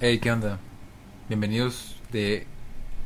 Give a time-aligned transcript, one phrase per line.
[0.00, 0.60] Hey, ¿qué onda?
[1.28, 2.46] Bienvenidos de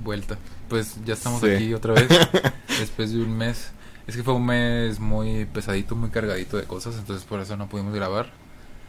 [0.01, 0.37] vuelta.
[0.69, 1.49] Pues ya estamos Sí.
[1.49, 2.07] aquí otra vez,
[2.79, 3.71] después de un mes.
[4.07, 7.67] Es que fue un mes muy pesadito, muy cargadito de cosas, entonces por eso no
[7.67, 8.31] pudimos grabar.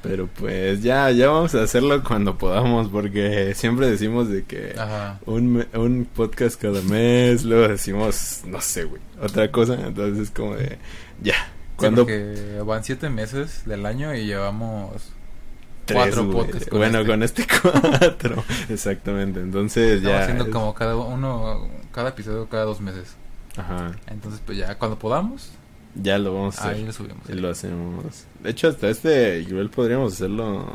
[0.02, 5.22] Pero pues ya, ya vamos a hacerlo cuando podamos, porque siempre decimos de que Ajá.
[5.26, 10.56] un, un podcast cada mes, luego decimos, no sé, güey, otra cosa, entonces es como
[10.58, 10.78] de,
[11.22, 14.92] ya, Sí, cuando porque van siete meses del año y llevamos
[15.86, 16.38] tres, cuatro güey.
[16.38, 17.12] podcasts con bueno, este.
[17.12, 22.63] con este cuatro, exactamente, entonces estamos ya, haciendo es- como cada uno, cada episodio cada
[22.66, 23.16] dos meses.
[23.57, 25.49] ajá, Entonces pues ya cuando podamos,
[25.95, 26.76] ya lo vamos a hacer.
[26.77, 27.30] ahí lo subimos.
[27.30, 28.04] Y lo hacemos.
[28.41, 30.66] De hecho, hasta este igual podríamos hacerlo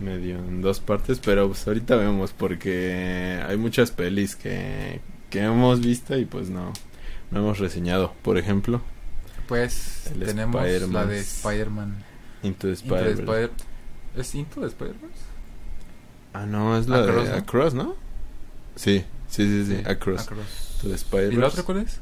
[0.00, 5.80] medio en dos partes, pero pues ahorita vemos porque hay muchas pelis que, que hemos
[5.80, 6.72] visto y pues no,
[7.30, 8.12] no hemos reseñado.
[8.22, 8.80] Por ejemplo,
[9.48, 10.62] Pues tenemos
[10.92, 12.04] la de Spider-Man.
[12.42, 13.22] Into the Into the Spider-Verse.
[13.22, 13.50] Spider-
[14.18, 15.22] ¿Es Into the Spider-Verse?
[16.34, 17.36] Ah, no, es la Across, de ¿no?
[17.36, 17.94] Across, ¿no?
[18.76, 20.22] Sí, sí, sí, sí, Across.
[20.22, 20.78] Across.
[20.82, 22.00] To the ¿Y la otra cuál es?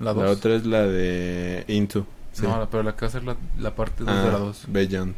[0.00, 0.36] La La 2.
[0.38, 2.06] otra es la de Into.
[2.32, 2.42] sí.
[2.42, 4.38] No, la- pero la que va a ser la, la parte 2 Ah, de la
[4.38, 4.64] 2.
[4.68, 5.14] Beyond.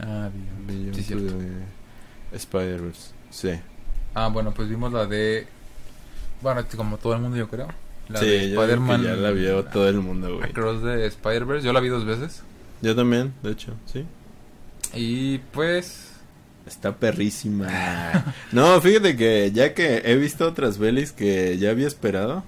[0.00, 0.66] Ah, bien.
[0.66, 1.34] Beyond Sí, to cierto.
[1.38, 3.10] the Spider-Verse.
[3.30, 3.50] Sí.
[4.14, 5.46] Ah, bueno, pues vimos la de.
[6.42, 7.68] Bueno, como todo el mundo, yo creo.
[8.08, 9.02] La sí, de Spider-Man.
[9.02, 10.50] ya la vio todo el mundo, güey.
[10.50, 11.66] Across de Spider-Verse.
[11.66, 12.42] Yo la vi dos veces.
[12.82, 14.04] Yo también, de hecho, sí.
[14.94, 16.12] Y pues.
[16.66, 17.68] Está perrísima.
[18.52, 22.44] no, fíjate que ya que he visto otras pelis que ya había esperado.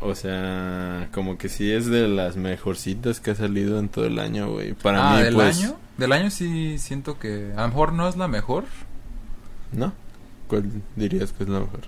[0.00, 4.18] O sea, como que sí es de las mejorcitas que ha salido en todo el
[4.18, 4.74] año, güey.
[4.74, 5.58] Para ah, mí, del pues.
[5.58, 5.76] año.
[5.96, 7.52] Del año sí siento que.
[7.56, 8.64] A lo mejor no es la mejor.
[9.72, 9.92] ¿No?
[10.46, 11.80] ¿Cuál dirías que es la mejor?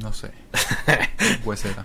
[0.00, 0.30] No sé.
[1.44, 1.84] Huesera.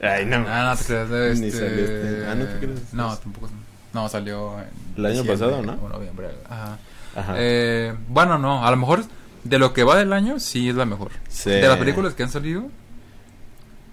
[0.00, 0.44] Ay, no.
[0.48, 1.38] Ah, no te creas.
[1.38, 1.46] este...
[1.48, 2.94] este- ah, ¿no te creas?
[2.94, 3.50] No, tampoco.
[3.92, 4.54] No, salió.
[4.60, 5.72] en El año pasado, ¿no?
[5.82, 6.28] O noviembre.
[6.48, 6.78] Ajá.
[7.16, 7.34] Ajá.
[7.38, 9.04] Eh, bueno, no, a lo mejor
[9.44, 11.10] de lo que va del año sí es la mejor.
[11.28, 11.50] Sí.
[11.50, 12.64] De las películas que han salido,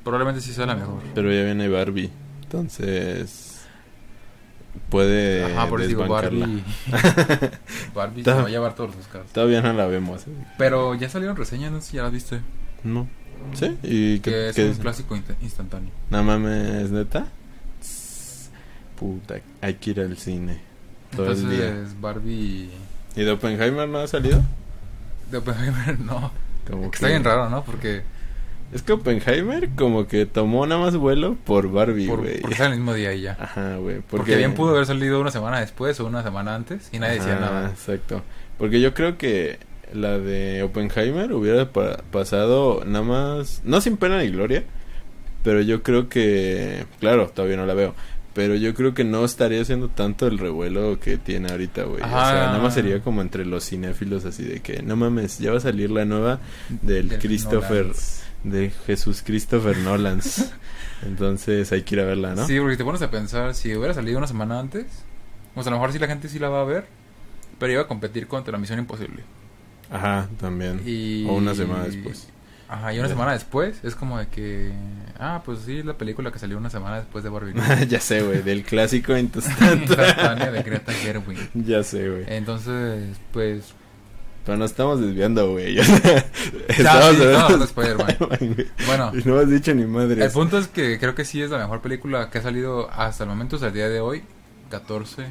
[0.03, 1.01] probablemente sí sea la mejor.
[1.13, 2.11] Pero ya viene Barbie.
[2.44, 3.51] Entonces.
[4.89, 5.45] Puede.
[5.53, 6.07] Ajá, por eso digo.
[6.07, 6.63] Barbie.
[7.95, 9.31] Barbie se va a llevar todos los Oscars.
[9.31, 10.27] Todavía no la vemos.
[10.27, 10.31] eh.
[10.57, 12.41] Pero ya salieron reseñas, no sé si ya las viste.
[12.83, 13.07] No.
[13.53, 13.77] ¿Sí?
[13.83, 14.81] ¿Y qué, Que es qué un dicen?
[14.83, 15.91] clásico insta- instantáneo.
[16.09, 17.27] No mames, neta.
[19.00, 20.59] Puta, hay que ir al cine.
[21.16, 21.67] Todo el día.
[21.69, 22.69] Entonces, Barbie.
[23.16, 24.41] ¿Y de Oppenheimer no ha salido?
[25.31, 26.31] De Oppenheimer, no.
[26.69, 27.63] Como Está bien raro, ¿no?
[27.63, 28.01] Porque.
[28.73, 32.41] Es que Oppenheimer como que tomó nada más vuelo por Barbie, Por, güey.
[32.41, 33.38] porque sale el mismo día y ya.
[33.39, 34.01] Ajá, güey.
[34.09, 37.35] Porque, bien pudo haber salido una semana después o una semana antes y nadie decía
[37.39, 37.69] nada.
[37.69, 38.23] Exacto.
[38.57, 39.59] Porque yo creo que
[39.94, 44.63] la de Oppenheimer hubiera pa- pasado nada más, no sin pena ni gloria,
[45.44, 47.94] pero yo creo que, claro, todavía no la veo,
[48.35, 52.03] pero yo creo que no estaría haciendo tanto el revuelo que tiene ahorita, güey.
[52.03, 55.51] O sea, nada más sería como entre los cinéfilos así de que, no mames, ya
[55.51, 58.24] va a salir la nueva del Del Christopher, Nolans.
[58.44, 60.51] de Jesús Christopher Nolans.
[61.06, 62.45] Entonces hay que ir a verla, ¿no?
[62.45, 64.85] Sí, porque te pones a pensar, si hubiera salido una semana antes,
[65.53, 66.88] pues a lo mejor sí la gente sí la va a ver,
[67.57, 69.24] pero iba a competir contra la Misión Imposible.
[69.90, 70.81] Ajá, también.
[70.85, 71.25] Y...
[71.25, 72.28] O una semana después.
[72.67, 74.71] Ajá, y una semana después es como de que...
[75.19, 77.53] Ah, pues sí, la película que salió una semana después de Barbie.
[77.87, 80.51] ya sé, güey, del clásico instantáneo.
[80.51, 81.37] De Greta Gerwig.
[81.53, 82.23] Ya sé, güey.
[82.27, 83.73] Entonces, pues...
[84.45, 85.75] Pero nos estamos desviando, güey.
[85.75, 85.83] Ya,
[86.67, 88.67] estamos hablando no, de Spider-Man.
[88.85, 90.23] Bueno, Y no has dicho ni madre.
[90.23, 93.23] el punto es que creo que sí es la mejor película que ha salido hasta
[93.23, 94.23] el momento, hasta el día de hoy,
[94.69, 95.27] 14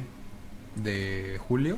[0.75, 1.77] de julio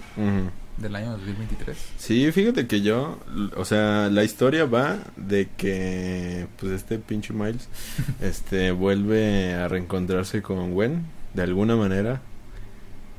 [0.77, 1.77] del año 2023.
[1.97, 3.19] Sí, fíjate que yo,
[3.55, 7.67] o sea, la historia va de que, pues, este pinche Miles,
[8.21, 12.21] este, vuelve a reencontrarse con Gwen, de alguna manera.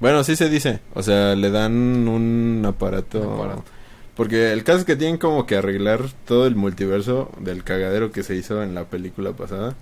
[0.01, 3.65] Bueno, sí se dice, o sea, le dan un aparato, Un aparato.
[4.15, 8.25] Porque el caso es que tienen como que arreglar todo el multiverso del cagadero que
[8.25, 9.77] se hizo en la película pasada.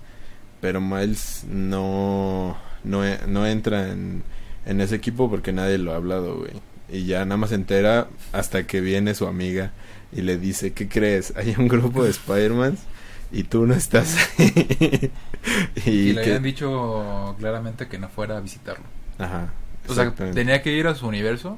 [0.61, 4.23] Pero Miles no, no, no entra en,
[4.67, 6.51] en ese equipo porque nadie lo ha hablado, güey.
[6.89, 9.71] Y ya nada más se entera hasta que viene su amiga
[10.13, 11.33] y le dice, ¿qué crees?
[11.35, 12.77] Hay un grupo de Spider-Man
[13.31, 15.11] y tú no estás ahí.
[15.85, 18.85] y Y, le que- habían dicho claramente que no fuera a visitarlo.
[19.17, 19.51] Ajá.
[19.89, 21.57] O sea, tenía que ir a su universo,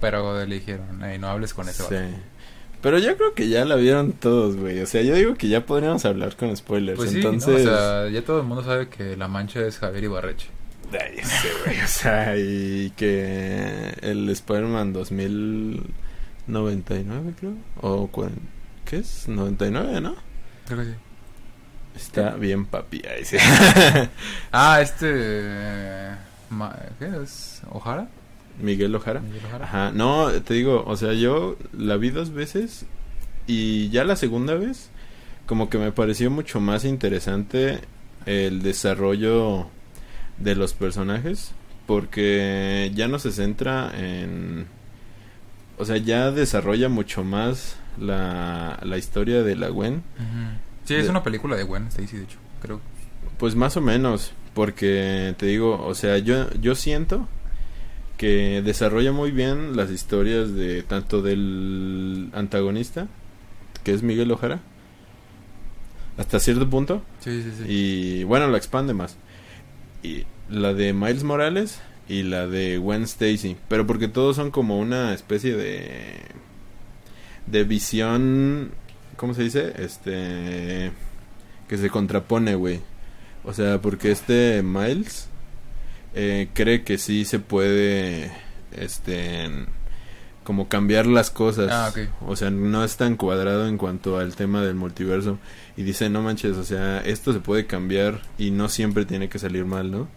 [0.00, 1.94] pero le dijeron, "Ey, no hables con ese Sí.
[1.94, 2.06] vato".
[2.80, 4.80] Pero yo creo que ya la vieron todos, güey.
[4.80, 6.96] O sea, yo digo que ya podríamos hablar con spoilers.
[6.98, 7.30] Pues sí, ¿no?
[7.30, 10.48] Entonces, o sea, ya todo el mundo sabe que la mancha es Javier Ibarreche.
[11.00, 17.54] Ay, ese güey, o sea, y que el Spider-Man 2099, creo.
[17.80, 18.10] O
[18.84, 19.28] ¿qué es?
[19.28, 20.16] 99, ¿no?
[20.66, 20.94] Creo que sí.
[21.96, 23.02] Está bien papi.
[23.06, 23.36] Ahí sí.
[24.52, 25.06] Ah, este...
[25.10, 26.14] eh,
[26.98, 27.62] ¿Qué es?
[27.70, 28.08] ¿Ojara?
[28.60, 29.20] Miguel Ojara.
[29.20, 29.64] Miguel Ojara.
[29.64, 32.86] Ajá, no, te digo, o sea, yo la vi dos veces
[33.46, 34.90] y ya la segunda vez
[35.46, 37.80] como que me pareció mucho más interesante
[38.26, 39.68] el desarrollo
[40.42, 41.52] de los personajes
[41.86, 44.66] porque ya no se centra en
[45.78, 50.02] o sea, ya desarrolla mucho más la, la historia de la Gwen.
[50.84, 52.80] Sí, es De- una película de Gwen Stacy, de hecho, creo.
[53.38, 57.26] Pues más o menos, porque te digo, o sea, yo, yo siento
[58.16, 63.08] que desarrolla muy bien las historias de tanto del antagonista,
[63.82, 64.60] que es Miguel Ojara,
[66.16, 67.64] hasta cierto punto, Sí, sí, sí.
[67.66, 69.16] y bueno, la expande más.
[70.02, 74.78] Y la de Miles Morales y la de Gwen Stacy, pero porque todos son como
[74.78, 76.22] una especie de
[77.46, 78.70] de visión,
[79.16, 79.72] ¿cómo se dice?
[79.78, 80.92] Este
[81.68, 82.80] que se contrapone, güey.
[83.44, 85.28] O sea, porque este Miles
[86.14, 88.30] eh, cree que sí se puede
[88.72, 89.48] este
[90.44, 91.70] como cambiar las cosas.
[91.70, 92.28] Ah, ok.
[92.28, 95.38] O sea, no es tan cuadrado en cuanto al tema del multiverso.
[95.76, 99.38] Y dice, no manches, o sea, esto se puede cambiar y no siempre tiene que
[99.38, 100.08] salir mal, ¿no?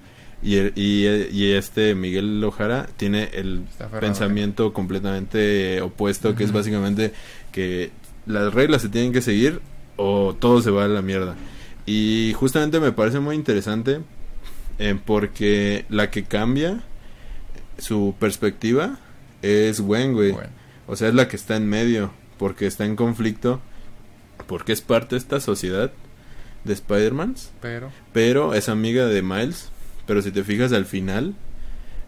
[0.46, 3.64] Y, y, y este Miguel Ojara tiene el
[4.00, 7.14] pensamiento completamente opuesto, que es básicamente
[7.52, 7.90] que
[8.28, 9.60] las reglas se tienen que seguir
[9.98, 11.36] o todo se va a la mierda.
[11.88, 14.02] Y justamente me parece muy interesante
[14.78, 16.84] eh, porque la que cambia
[17.80, 19.00] su perspectiva
[19.42, 20.32] es Gwen, güey.
[20.32, 20.50] Bueno.
[20.88, 23.62] O sea, es la que está en medio, porque está en conflicto,
[24.46, 25.92] porque es parte de esta sociedad
[26.64, 29.72] de Spider-Man, Pero, pero es amiga de Miles.
[30.08, 31.34] Pero si te fijas al final,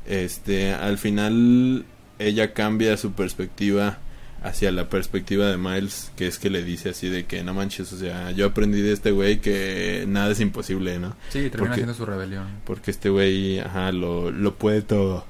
[0.06, 1.86] este, al final
[2.20, 3.98] ella cambia su perspectiva
[4.44, 7.92] hacia la perspectiva de Miles, que es que le dice así de que no manches,
[7.92, 11.16] o sea, yo aprendí de este güey que nada es imposible, ¿no?
[11.30, 12.46] sí, termina Porque- haciendo su rebelión.
[12.64, 15.26] Porque este güey, ajá, lo, lo puede todo.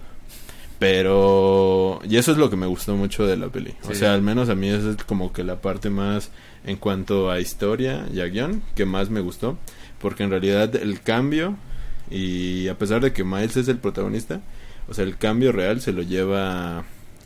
[0.80, 2.00] Pero...
[2.08, 3.74] Y eso es lo que me gustó mucho de la peli.
[3.90, 6.30] O sea, al menos a mí esa es como que la parte más
[6.66, 9.58] en cuanto a historia y a guion que más me gustó.
[10.00, 11.58] Porque en realidad el cambio,
[12.10, 14.42] y a pesar de que Miles es el protagonista,
[14.88, 16.86] o sea, el cambio real se lo lleva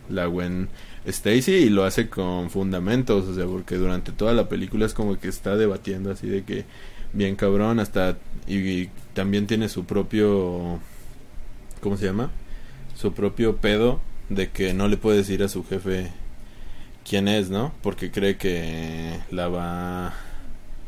[0.09, 0.69] la Gwen
[1.05, 3.27] Stacy y lo hace con fundamentos.
[3.27, 6.65] O sea, porque durante toda la película es como que está debatiendo así de que
[7.13, 8.17] bien cabrón hasta
[8.47, 10.79] y, también tiene su propio
[11.81, 12.31] ¿cómo se llama?
[12.95, 13.99] su propio pedo
[14.29, 16.11] de que no le puede decir a su jefe
[17.07, 17.73] quién es, ¿no?
[17.81, 20.13] Porque cree que la va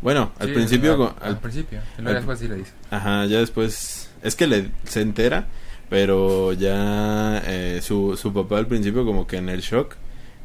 [0.04, 1.80] bueno, al Sí, principio al, con- al al- principio.
[1.80, 2.72] Y al- luego después sí le dice.
[2.92, 5.48] Ajá, ya después es que le se entera,
[5.90, 9.96] pero ya eh, su, su papá al principio como que en el shock,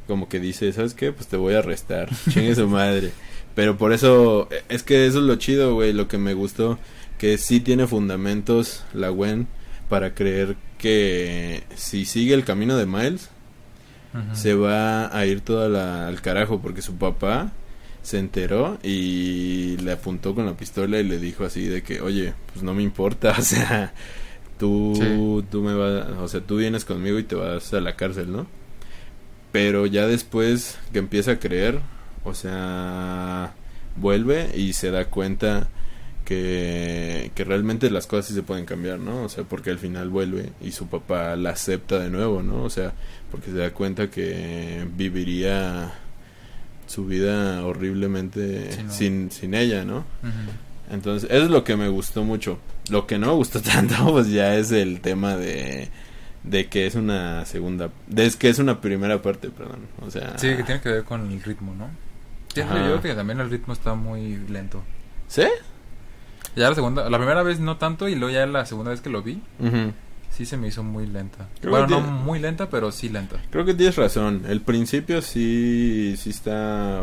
[0.06, 1.12] como que dice, ¿sabes qué?
[1.12, 3.12] Pues te voy a arrestar, chingue su madre.
[3.54, 6.78] Pero por eso, eh, es que eso es lo chido, güey, lo que me gustó,
[7.18, 9.48] que sí tiene fundamentos la Gwen
[9.88, 13.30] para creer que si sigue el camino de Miles,
[14.32, 17.52] se va a ir toda la, al carajo porque su papá
[18.08, 22.32] se enteró y le apuntó con la pistola y le dijo así de que, oye,
[22.52, 23.92] pues no me importa, o sea,
[24.58, 25.46] tú, Sí.
[25.50, 28.46] tú me vas, o sea, tú vienes conmigo y te vas a la cárcel, ¿no?
[29.52, 31.80] Pero ya después que empieza a creer,
[32.24, 33.54] o sea,
[33.96, 35.68] vuelve y se da cuenta
[36.24, 39.22] que, que realmente las cosas sí se pueden cambiar, ¿no?
[39.24, 42.62] O sea, porque al final vuelve y su papá la acepta de nuevo, ¿no?
[42.64, 42.92] O sea,
[43.30, 45.92] porque se da cuenta que viviría
[46.88, 48.92] su vida horriblemente Sí, no.
[48.92, 50.04] sin, sin ella, ¿no?
[50.90, 52.58] Entonces, eso es lo que me gustó mucho.
[52.90, 55.88] Lo que no me gustó tanto, pues ya es el tema de,
[56.42, 59.80] de que es una segunda, de es que es una primera parte, perdón.
[60.04, 61.88] O sea, Sí, que tiene que ver con el ritmo, ¿no?
[62.52, 64.82] Siento yo que también el ritmo está muy lento.
[65.28, 65.44] ¿Sí?
[66.56, 69.10] Ya la segunda, la primera vez no tanto y luego ya la segunda vez que
[69.10, 69.92] lo vi, Ujú.
[70.30, 71.48] Sí se me hizo muy lenta.
[71.60, 73.36] Creo bueno, no muy lenta, pero sí lenta.
[73.50, 74.42] Creo que tienes razón.
[74.48, 77.02] El principio sí, sí está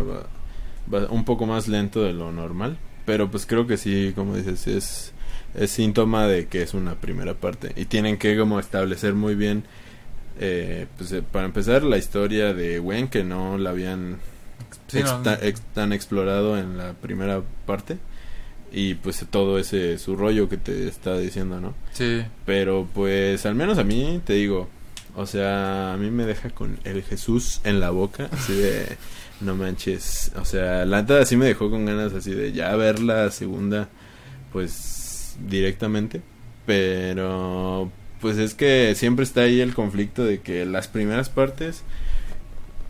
[1.09, 2.77] un poco más lento de lo normal.
[3.05, 5.13] Pero pues creo que sí, como dices, es,
[5.53, 7.71] es síntoma de que es una primera parte.
[7.75, 9.63] Y tienen que como establecer muy bien,
[10.39, 14.17] eh, pues eh, para empezar, la historia de Gwen, que no la habían
[14.87, 17.97] Sí, no, exta- ex- tan explorado en la primera parte.
[18.71, 21.73] Y pues todo ese su rollo que te está diciendo, ¿no?
[21.93, 22.23] sí.
[22.45, 24.67] Pero pues al menos a mí, te digo,
[25.15, 28.97] o sea, a mí me deja con el Jesús en la boca, así de,
[29.41, 32.99] no manches, o sea, la neta sí me dejó con ganas así de ya ver
[32.99, 33.87] la segunda,
[34.51, 36.21] pues directamente,
[36.65, 41.83] pero pues es que siempre está ahí el conflicto de que las primeras partes,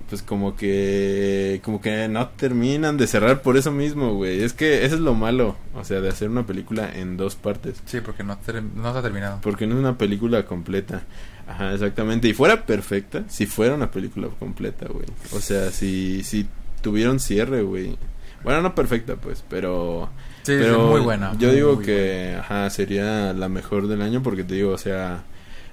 [0.09, 4.43] pues como que como que no terminan de cerrar por eso mismo, güey.
[4.43, 7.81] Es que eso es lo malo, o sea, de hacer una película en dos partes.
[7.85, 8.37] Sí, porque no,
[8.75, 9.39] no está terminado.
[9.41, 11.03] Porque no es una película completa.
[11.47, 12.27] Ajá, exactamente.
[12.27, 15.05] Y fuera perfecta, si fuera una película completa, güey.
[15.31, 16.47] O sea, si, si
[16.81, 17.97] tuviera un cierre, güey.
[18.43, 20.09] Bueno, no perfecta, pues, pero...
[20.43, 21.35] Sí, pero sí, muy buena.
[21.39, 24.77] Yo muy, digo muy que, ajá, sería la mejor del año porque te digo, o
[24.77, 25.23] sea,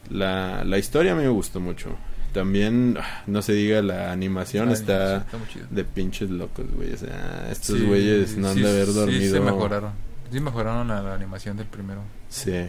[0.08, 1.90] la, la historia a mí me gustó mucho.
[2.32, 2.96] También,
[3.26, 6.92] no se diga, la animación está Sí, de pinches locos, güey.
[6.92, 9.34] O sea, estos Sí, güeyes no han sí, de haber Sí, dormido.
[9.34, 9.90] se mejoraron.
[10.32, 12.00] Sí, mejoraron la, la animación del primero.
[12.30, 12.66] Sí.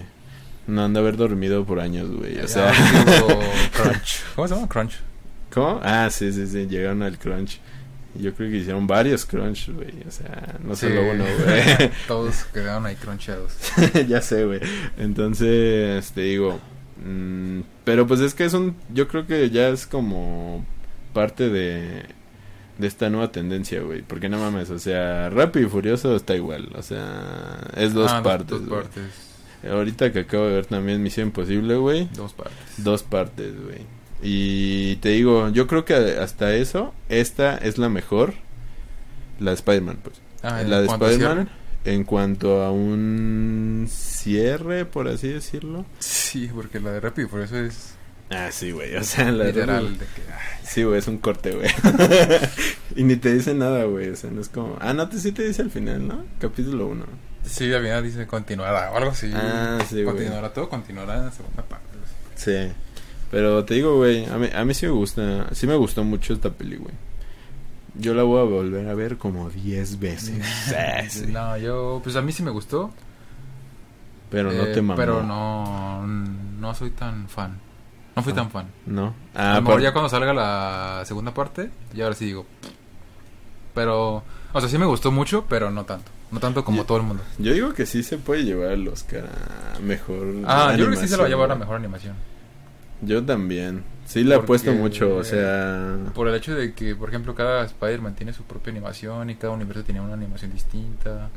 [0.68, 2.40] No han de haber dormido por años, güey.
[2.40, 2.82] O sea, sí
[3.74, 4.22] Crunch.
[4.36, 4.68] ¿Cómo se llama?
[4.68, 4.96] Crunch.
[5.54, 5.80] ¿Cómo?
[5.84, 7.60] Ah, sí, sí, sí, llegaron al crunch.
[8.16, 9.94] Yo creo que hicieron varios crunch, güey.
[10.08, 10.88] O sea, no Sí.
[10.88, 11.92] solo uno, güey.
[12.08, 13.54] Todos quedaron ahí crunchados.
[14.08, 14.60] ya sé, güey.
[14.98, 16.60] Entonces, te digo.
[17.04, 18.76] mm, pero pues es que es un.
[18.94, 20.66] Yo creo que ya es como
[21.14, 22.04] parte de.
[22.78, 24.02] De esta nueva tendencia, güey.
[24.02, 26.70] Porque no mames, o sea, Rápido y Furioso está igual.
[26.76, 28.50] O sea, es dos Ah, partes.
[28.50, 28.82] Dos güey.
[28.82, 29.04] partes.
[29.70, 32.10] Ahorita que acabo de ver también Misión Imposible, güey.
[32.16, 32.58] Dos partes.
[32.78, 33.82] Dos partes, güey.
[34.24, 38.34] Y te digo, yo creo que hasta eso, esta es la mejor.
[39.40, 40.16] La de Spider-Man, pues.
[40.42, 41.50] Ah, ¿en la de Spider-Man,
[41.86, 45.86] en cuanto a un cierre, por así decirlo.
[46.00, 47.96] Sí, porque la de Rápido, por eso es
[48.30, 48.96] Ah, sí, güey.
[48.96, 49.98] O sea, la literal.
[50.00, 50.22] de- que,
[50.66, 51.70] Sí, güey, es un corte, güey.
[52.96, 54.10] y ni te dice nada, güey.
[54.10, 54.78] O sea, no es como.
[54.80, 56.26] Ah, no, te, sí te dice al final, ¿no?
[56.40, 57.06] Capítulo 1.
[57.46, 59.30] sí, al final dice continuará o algo así.
[59.36, 60.06] Ah, sí, güey.
[60.16, 61.86] Continuará todo, continuará en la segunda parte.
[62.36, 62.72] Sí.
[63.30, 66.34] Pero te digo, güey, a mí, a mí sí me gusta, sí me gustó mucho
[66.34, 66.94] esta peli, güey.
[67.96, 70.44] Yo la voy a volver a ver como 10 veces.
[71.10, 71.28] Sí.
[71.28, 72.92] No, yo, pues a mí sí me gustó.
[74.30, 74.98] Pero no eh, te mamó.
[74.98, 77.60] Pero no, no soy tan fan.
[78.16, 78.36] No fui Ah.
[78.38, 78.68] tan fan.
[78.88, 79.14] No.
[79.36, 82.46] a Ah, lo mejor ya cuando salga la segunda parte, ya ahora sí digo.
[83.76, 84.24] Pero,
[84.54, 86.12] o sea, sí me gustó mucho, pero no tanto.
[86.32, 87.24] No tanto como Yo- todo el mundo.
[87.38, 89.26] Yo digo que sí se puede llevar el Oscar
[89.76, 90.34] a mejor.
[90.48, 92.16] Ah, yo creo que sí se lo va a llevar a mejor animación.
[93.06, 93.84] Yo también.
[94.06, 95.98] Sí le apuesto mucho, o sea.
[96.14, 99.54] Por el hecho de que, por ejemplo, cada Spider-Man tiene su propia animación y cada
[99.54, 101.30] universo tiene una animación distinta.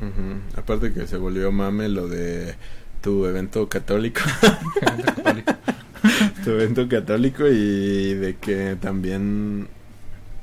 [0.55, 2.55] Aparte que se volvió mame lo de
[3.01, 4.21] tu evento católico.
[6.43, 9.67] tu evento católico y de que también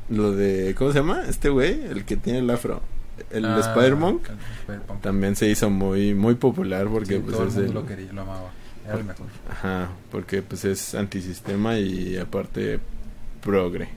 [0.09, 1.23] lo de ¿cómo se llama?
[1.29, 2.83] Este güey, el que tiene el afro,
[3.31, 4.23] el Ah, Spider-Punk.
[5.03, 8.23] también se hizo muy muy popular porque Sí, pues todo el mundo lo quería, lo
[8.23, 8.51] amaba.
[8.87, 9.27] Era el mejor.
[9.51, 12.81] ajá, porque pues es antisistema y aparte
[13.43, 13.89] progre.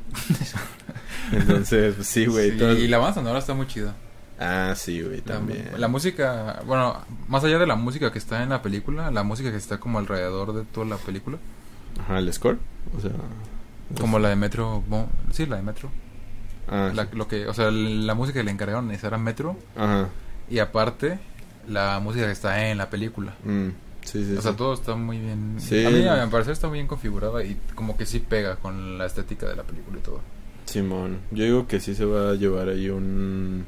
[1.32, 3.96] Entonces, pues, sí, güey, Sí, Y la banda sonora está muy chida.
[4.40, 5.70] Ah, sí, güey, también.
[5.78, 6.96] la música, bueno,
[7.28, 9.98] más allá de la música que está en la película, la música que está como
[9.98, 11.38] alrededor de toda la película,
[12.00, 12.60] Ajá, el score,
[12.96, 13.12] o sea,
[14.00, 15.90] como la de Metro, bon- sí, la de Metro,
[16.68, 17.10] ah, la, sí.
[17.14, 20.10] lo que, o sea, la música que le encargaron esa era Metro ajá.
[20.52, 21.18] y aparte
[21.68, 23.34] la música que está en la película.
[23.44, 23.70] mm,
[24.08, 24.38] sí, sí.
[24.38, 24.58] O sea, sí.
[24.58, 25.58] todo está muy bien.
[25.58, 28.98] A mí, a mi parecer, está muy bien configurada y como que sí pega con
[28.98, 30.22] la estética de la película y todo.
[30.66, 33.66] Simón, yo digo que sí se va a llevar ahí un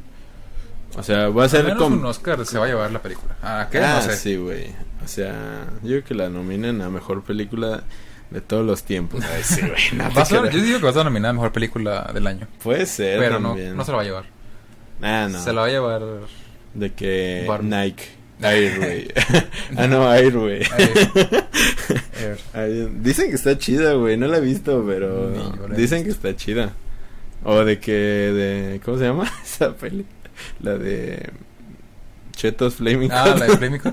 [0.97, 3.35] o sea, va a ser como un Oscar se va a llevar la película.
[3.41, 3.79] ¿A qué?
[3.79, 4.17] Ah, no sé.
[4.17, 4.67] sí, güey.
[5.03, 7.83] O sea, yo digo que la nominen a mejor película
[8.31, 9.23] de todos los tiempos.
[9.23, 9.73] Ay, sí, güey.
[9.93, 12.47] no a yo digo que va a ser nominada a mejor película del año.
[12.63, 14.25] Puede ser Pero no, no se la va a llevar.
[15.01, 15.39] Ah, no.
[15.41, 16.01] Se la va a llevar.
[16.73, 17.69] De que Barbie.
[17.69, 18.18] Nike.
[18.41, 19.07] Air, güey.
[19.77, 20.61] ah, no, Air, güey.
[23.01, 24.17] Dicen que está chida, güey.
[24.17, 25.29] No la he visto, pero
[25.75, 26.03] dicen visto.
[26.03, 26.73] que está chida.
[27.43, 30.05] O de que de ¿cómo se llama esa peli?
[30.61, 31.29] La de
[32.35, 33.81] Chetos Flaming Ah, la de Flaming.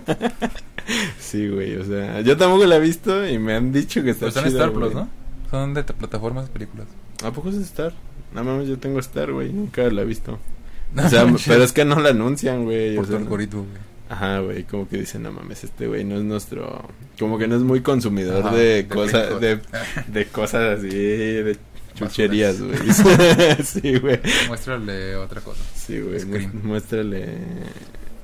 [1.19, 4.26] Sí, güey, o sea, yo tampoco la he visto y me han dicho que está
[4.31, 4.95] Pero chida, Star Plus.
[4.95, 5.09] ¿no?
[5.50, 6.87] Son de plataformas de películas.
[7.25, 7.93] ¿A poco es Star?
[8.33, 10.38] No mames, yo tengo Star, güey, nunca la he visto.
[10.97, 12.93] O sea, pero es que no la anuncian, güey.
[12.95, 13.83] o Por tu sea, algoritmo, güey.
[14.08, 16.88] Ajá, güey, como que dicen, no mames, este güey no es nuestro...
[17.18, 19.60] Como que no es muy consumidor Ajá, de, de cosas, de,
[20.06, 21.56] de cosas así, de
[21.94, 22.78] chucherías, güey.
[23.64, 24.20] sí, güey.
[24.48, 25.60] Muéstrale otra cosa.
[25.75, 26.25] Sí, güey,
[26.62, 27.26] muéstrale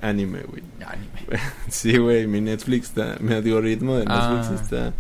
[0.01, 0.63] anime, güey.
[0.87, 1.43] Anime.
[1.69, 4.61] Sí, güey, mi Netflix está, mi algoritmo de Netflix Ah.
[4.63, 4.93] está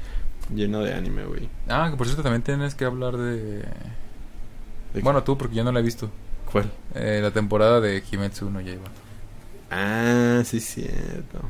[0.55, 1.49] lleno de anime, güey.
[1.69, 3.63] Ah, que por cierto también tienes que hablar de...
[4.95, 6.11] ¿De Bueno, tú, porque yo no la he visto.
[6.51, 6.71] ¿Cuál?
[6.95, 8.85] Eh, la temporada de Kimetsu no Yaiba.
[9.75, 11.41] Ah, sí, cierto.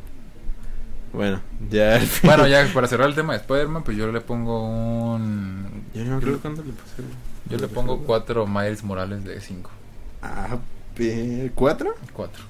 [1.13, 2.01] Bueno, ya.
[2.23, 5.85] Bueno, ya para cerrar el tema de Spider-Man, pues yo le pongo un...
[5.93, 7.03] Yo no me acuerdo cuándo le puse.
[7.51, 9.71] Yo le pongo 4 Miles Morales de 5.
[10.23, 10.57] Ah,
[11.55, 11.95] ¿cuatro?
[12.13, 12.45] 4.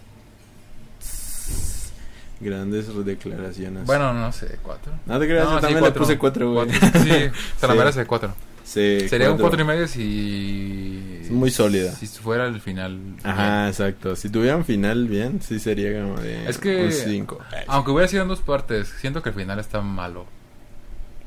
[2.41, 3.87] Grandes declaraciones.
[3.87, 4.93] Bueno, no sé, 4.
[5.07, 6.71] no te creas, yo también le puse cuatro, güey.
[6.71, 8.35] Sí, se la merece 4.
[8.65, 9.59] Sí, Sería un cuatro.
[9.59, 11.93] 4 y medio si muy sólida.
[11.93, 12.99] Si fuera el final.
[13.23, 14.15] Ajá, exacto.
[14.15, 16.49] Si tuviera un final bien, sí sería como de.
[16.49, 16.85] Es que.
[16.85, 17.39] Un 5.
[17.67, 20.27] Aunque hubiera sido en dos partes, siento que el final está malo.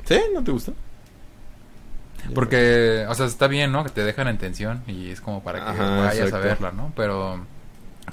[0.06, 0.20] ¿Sí?
[0.34, 0.74] ¿No te gusta?
[2.34, 3.84] Porque, o sea, está bien, ¿no?
[3.84, 6.38] Que te dejan en tensión y es como para que Ajá, vayas exacto.
[6.38, 6.92] a verla, ¿no?
[6.96, 7.46] Pero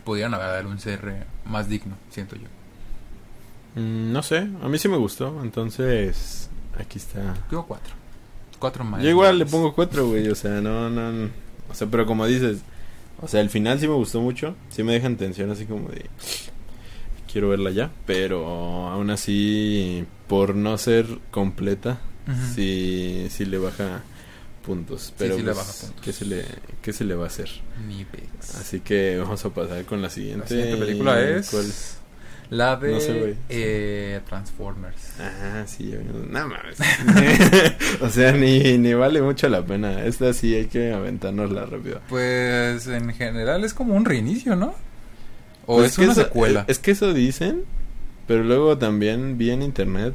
[0.04, 2.48] pudieran haber dado un cierre más digno, siento yo.
[3.74, 7.34] Mm, no sé, a mí sí me gustó, entonces aquí está.
[7.48, 8.01] Digo cuatro.
[8.62, 9.02] Cuatro más.
[9.02, 11.30] Yo igual le pongo 4, güey, o sea, no, no, no.
[11.68, 12.58] O sea, pero como dices,
[13.20, 15.88] o sea, el final sí me gustó mucho, sí me deja en tensión así como
[15.88, 16.06] de
[17.32, 18.46] quiero verla ya, pero
[18.86, 21.98] aún así por no ser completa,
[22.54, 24.02] sí sí le baja
[24.64, 26.04] puntos, pero sí le pues, baja puntos.
[26.04, 26.44] ¿qué se le
[26.82, 27.50] qué se le va a hacer?
[27.88, 28.06] Ni.
[28.60, 30.42] Así que vamos a pasar con la siguiente.
[30.42, 31.50] La siguiente película ¿Y es.
[31.50, 31.66] cuál?
[32.52, 33.34] La de No sé, güey.
[33.48, 35.14] eh, Transformers.
[35.18, 35.94] Ah, sí.
[36.30, 36.76] No mames.
[38.02, 40.04] o sea, ni, ni vale mucho la pena.
[40.04, 42.00] Esta sí hay que aventárnosla rápido.
[42.10, 44.74] Pues en general es como un reinicio, ¿no?
[45.66, 46.64] O Pues es que una eso- secuela.
[46.68, 47.62] Es que eso dicen,
[48.26, 50.14] pero luego también vi en internet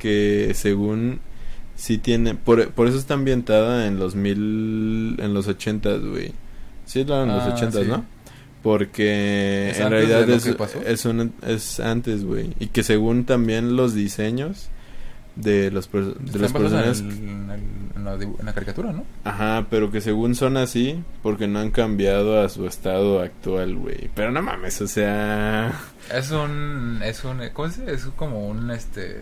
[0.00, 1.20] que según
[1.76, 6.32] sí tiene, por, por eso está ambientada en los mil, en los ochentas, güey.
[6.84, 7.88] Sí, en los Ah, ochentas, sí.
[7.88, 8.04] ¿no?
[8.62, 10.46] Porque ¿Es en realidad es,
[10.86, 12.54] es, un- es antes, güey.
[12.60, 14.68] Y que según también los diseños
[15.36, 19.04] de los, de Están los basados personajes en, el- en la, en la caricatura, ¿no?
[19.24, 24.10] Ajá, pero que según son así porque no han cambiado a su estado actual, güey.
[24.14, 25.72] Pero no mames, o sea...
[26.14, 27.94] Es un, es un, ¿cómo se dice?
[27.94, 29.18] Es como un, este,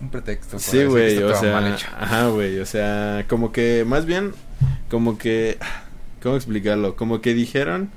[0.00, 0.58] un pretexto.
[0.58, 1.52] Sí, güey, o sea...
[1.52, 1.86] mal hecho.
[1.98, 4.32] Ajá, güey, o sea, como que más bien,
[4.90, 5.58] como que...
[6.24, 6.96] ¿Cómo explicarlo?
[6.96, 7.90] Como que dijeron,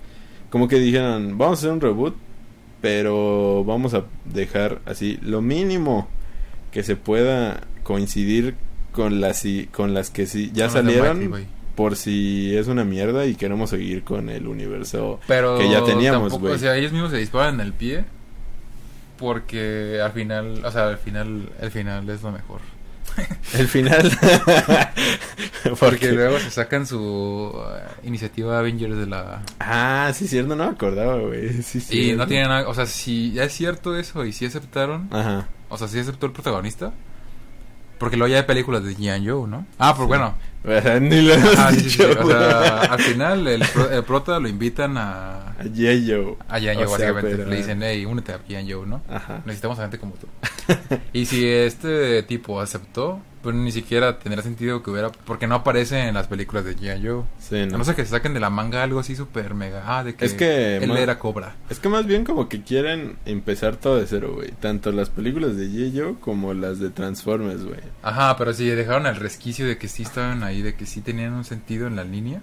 [0.49, 2.13] como que dijeron, vamos a hacer un reboot,
[2.81, 6.09] pero vamos a dejar así lo mínimo
[6.69, 8.55] que se pueda coincidir
[8.91, 11.47] con las, con las que sí ya salieron.
[11.75, 16.37] Por si es una mierda y queremos seguir con el universo Pero que ya teníamos,
[16.37, 16.53] güey.
[16.53, 18.03] O sea, ellos mismos se disparan en el pie
[19.17, 22.59] porque al final, o sea, al final, el final es lo mejor.
[23.53, 24.11] El final.
[25.79, 29.41] Porque luego se sacan su eh, iniciativa Avengers de la...
[29.59, 31.61] Ah, sí, cierto, no me acordaba, güey.
[31.63, 32.17] Sí, Y cierto.
[32.23, 35.47] no tienen nada, o sea, si ya es cierto eso y si aceptaron, Ajá.
[35.69, 36.93] o sea, si aceptó el protagonista,
[37.97, 39.65] porque luego ya hay películas de Gian Joe, ¿no?
[39.79, 40.07] Ah, pues Sí.
[40.07, 40.35] bueno,
[41.01, 42.01] Ni lo Ah, sí, sí.
[42.03, 46.35] O sea, al final el, pro- el prota lo invitan a, A Yayo.
[46.49, 47.37] a O Joe, sea, básicamente.
[47.37, 49.01] pero- Le dicen, hey, únete a Gian Joe, ¿no?
[49.09, 49.41] Ajá.
[49.45, 50.27] Necesitamos a gente como tú.
[51.13, 55.09] y si este tipo aceptó, pues ni siquiera tendría sentido que hubiera...
[55.09, 57.23] Porque no aparece en las películas de Gian Joe.
[57.39, 57.77] Sí, A no.
[57.77, 59.83] no ser que se saquen de la manga algo así súper mega...
[59.87, 61.55] Ah, de que, Es que él era Cobra.
[61.69, 64.51] Es que más bien como que quieren empezar todo de cero, güey.
[64.59, 67.79] Tanto las películas de Yayo como las de Transformers, güey.
[68.03, 71.31] Ajá, pero si dejaron el resquicio de que sí estaban ahí, de que sí tenían
[71.31, 72.41] un sentido en la línea,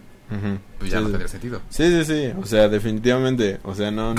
[0.78, 1.12] pues ya Sí, no sí.
[1.12, 1.60] tendría sentido.
[1.68, 4.14] Sí, sí, sí, o sea, definitivamente, o sea, no,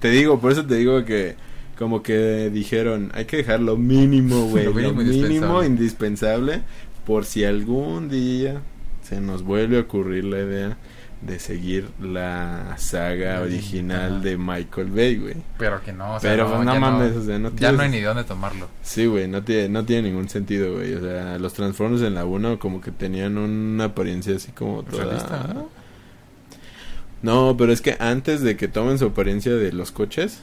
[0.00, 1.34] te digo, por eso te digo que
[1.78, 5.66] como que dijeron, hay que dejar lo mínimo, güey, Lo lo mínimo indispensable.
[5.66, 6.62] indispensable
[7.06, 8.60] por si algún día
[9.02, 10.76] se nos vuelve a ocurrir la idea
[11.22, 15.34] de seguir la saga original de Michael Bay, güey.
[15.58, 17.76] Pero que no, o sea, Pero pues, no ya mames, o sea, no Ya tienes-
[17.76, 18.68] no hay ni dónde tomarlo.
[18.82, 20.94] Sí, güey, no tiene, no tiene ningún sentido, güey.
[20.94, 25.04] O sea, los Transformers en la 1 como que tenían una apariencia así como toda...
[25.04, 25.68] Realista, ¿no?
[27.22, 30.40] No, pero es que antes de que tomen su apariencia de los coches,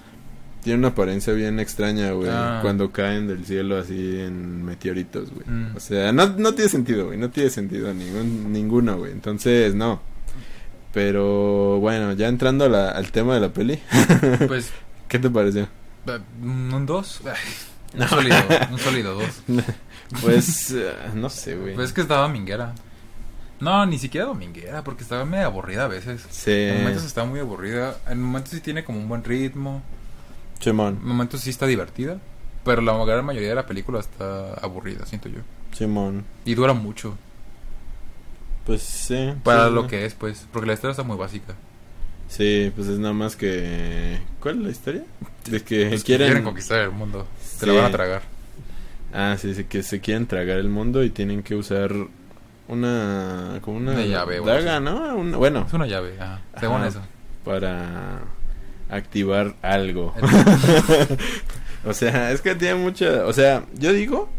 [0.64, 2.30] tiene una apariencia bien extraña, güey.
[2.32, 2.60] Ah.
[2.62, 5.46] Cuando caen del cielo así en meteoritos, güey.
[5.48, 5.76] Mm.
[5.76, 7.18] O sea, no, no tiene sentido, güey.
[7.18, 9.12] No tiene sentido ningún, ninguno, güey.
[9.12, 10.02] Entonces, no.
[10.94, 13.80] Pero bueno, ya entrando a la- al tema de la peli,
[14.48, 14.72] Pues,
[15.08, 15.64] ¿qué te pareció?
[16.08, 17.22] eh, un 2.
[17.26, 17.32] No.
[18.04, 18.36] Un sólido,
[18.72, 19.26] un sólido 2.
[20.22, 21.74] Pues, eh, no sé, güey.
[21.76, 22.74] Pues es que estaba dominguera.
[23.60, 26.22] No, ni siquiera dominguera, porque estaba medio aburrida a veces.
[26.30, 26.52] sí.
[26.52, 27.98] En momentos está muy aburrida.
[28.10, 29.82] En momentos sí tiene como un buen ritmo.
[30.64, 32.20] Simón, En momentos sí está divertida.
[32.64, 35.40] Pero la gran mayoría de la película está aburrida, siento yo.
[35.74, 36.24] Simón.
[36.46, 37.18] Y dura mucho.
[38.66, 39.34] Pues sí.
[39.44, 39.88] Para sí, lo sí.
[39.90, 40.48] que es, pues.
[40.52, 41.54] Porque la historia está muy básica.
[42.30, 44.20] Sí, pues es nada más que...
[44.40, 45.04] ¿Cuál es la historia?
[45.46, 46.44] De que Pues quieren...
[46.44, 47.28] conquistar el mundo.
[47.42, 48.22] Se la van a tragar.
[49.14, 51.92] Ah, sí, sí, que se quieren tragar el mundo y tienen que usar
[52.70, 53.60] una...
[53.62, 53.92] como una...
[53.92, 55.16] Una llave o daga, ¿no?
[55.18, 56.40] Una- bueno, Es una llave, ajá.
[56.60, 56.88] Según Ajá.
[56.88, 57.02] eso.
[57.44, 58.22] para
[58.96, 60.14] activar algo.
[61.86, 63.26] o sea, es que tiene mucha...
[63.26, 64.30] O sea, yo digo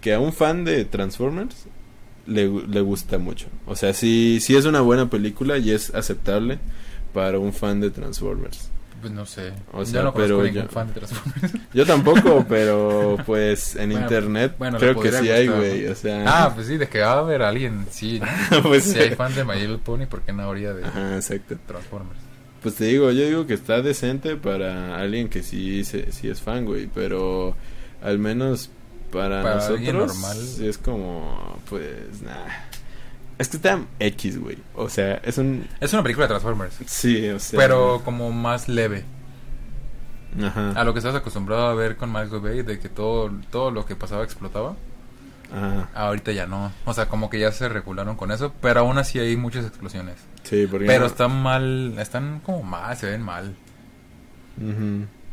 [0.00, 1.66] que a un fan de Transformers
[2.26, 3.46] le, le gusta mucho.
[3.66, 6.58] O sea, sí, sí es una buena película y es aceptable
[7.12, 8.70] para un fan de Transformers.
[9.00, 9.52] Pues no sé.
[9.72, 11.52] O Yo sea, no conozco pero ningún yo- fan de Transformers.
[11.74, 15.82] Yo tampoco, pero pues en Bueno, internet bueno, creo que sí hay, güey.
[15.82, 15.92] ¿no?
[15.92, 18.62] O sea, Ah, pues sí, de que va a haber alguien, sí, ¿no?
[18.62, 18.98] Pues si sí.
[19.00, 21.56] hay fan de My Little Pony, ¿por qué no habría de Ajá, exacto.
[21.66, 22.18] Transformers?
[22.66, 26.40] Pues te digo, yo digo que está decente para alguien que sí, se- sí es
[26.42, 27.54] fan, güey, pero
[28.02, 28.70] al menos
[29.12, 29.86] para, Para nosotros
[30.18, 30.36] normal.
[30.68, 32.48] es como, pues, nah.
[33.38, 34.58] Es que está X, güey.
[34.74, 35.64] O sea, es un...
[35.80, 37.56] Es una película de Transformers, Sí, o sea...
[37.56, 39.04] pero como más leve.
[40.42, 40.72] Ajá.
[40.72, 43.86] A lo que estás acostumbrado a ver con Michael Bay, de que todo, todo lo
[43.86, 44.74] que pasaba explotaba.
[45.52, 45.88] Ajá.
[45.94, 46.72] Ahorita ya no.
[46.84, 50.16] O sea, como que ya se regularon con eso, pero aún así hay muchas explosiones.
[50.42, 50.86] Sí, porque...
[50.86, 53.54] Pero están mal, están como mal, se ven mal.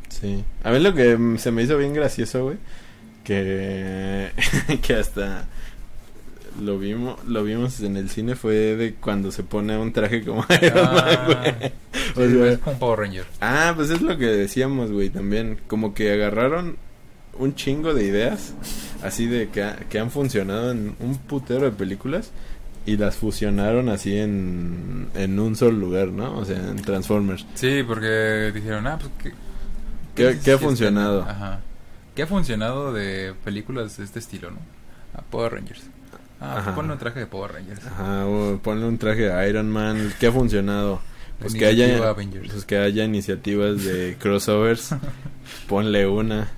[0.10, 0.44] Sí.
[0.64, 2.58] A mí lo que se me hizo bien gracioso, güey,
[3.24, 4.32] que,
[4.82, 5.46] que hasta
[6.62, 10.46] lo vimos, lo vimos en el cine fue de cuando se pone un traje como
[10.62, 11.72] Iron Man, Ah, güey.
[12.30, 13.26] sí, O sea, es como Power Ranger.
[13.42, 15.58] ah, pues es lo que decíamos, güey, también.
[15.68, 16.78] Como que agarraron
[17.40, 18.54] un chingo de ideas,
[19.04, 22.32] así de que, ha- que han funcionado en un putero de películas
[22.86, 26.38] y las fusionaron así en, en un solo lugar, ¿no?
[26.38, 27.46] O sea, en Transformers.
[27.56, 29.32] Sí, porque dijeron, ah, pues ¿qué,
[30.16, 31.22] ¿Qué, qué ha sí, funcionado?
[31.22, 31.60] está- Ajá.
[32.16, 34.60] ¿Qué ha funcionado de películas de este estilo, no?
[35.16, 35.82] Ah, Power Rangers.
[36.40, 36.76] Ah, pues Ajá.
[36.76, 37.86] ponle un traje de Power Rangers.
[37.88, 40.14] Ajá, o ponle un traje de Iron Man.
[40.20, 41.02] ¿Qué ha funcionado?
[41.40, 42.52] Pues que haya, Avengers.
[42.52, 44.94] pues que haya iniciativas de crossovers.
[45.68, 46.52] Ponle una.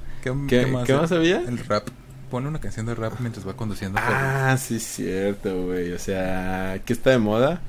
[0.48, 1.42] ¿Qué, ¿Qué, ¿qué más había?
[1.42, 1.88] El rap.
[2.32, 4.00] Ponle una canción de rap mientras va conduciendo.
[4.00, 5.92] por- Ah, sí, cierto, güey.
[5.94, 7.62] O sea, ¿qué está de moda?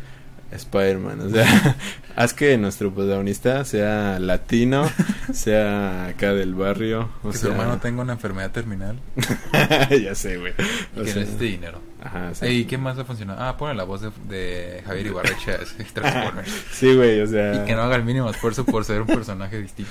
[0.50, 1.20] Spider-Man.
[1.20, 1.76] O sea,
[2.16, 4.88] haz que nuestro protagonista sea latino,
[5.32, 7.10] sea acá del barrio.
[7.22, 8.98] O que su sea, hermano tenga una enfermedad terminal
[10.02, 10.52] ya sé, güey.
[10.96, 11.80] y que sea, necesite dinero.
[12.02, 12.46] Ajá, sí.
[12.46, 13.42] ¿Y qué más ha funcionado?
[13.42, 16.50] Ah, pone la voz de, de Javier Ibarreche a ese Transformers.
[16.72, 17.62] Sí, güey, o sea.
[17.62, 19.90] y que no haga el mínimo esfuerzo por ser un personaje distinto.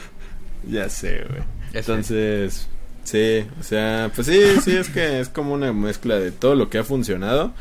[0.67, 1.41] Ya sé, güey.
[1.73, 2.67] Entonces,
[3.03, 6.69] sí, o sea, pues sí, sí, es que es como una mezcla de todo lo
[6.69, 7.51] que ha funcionado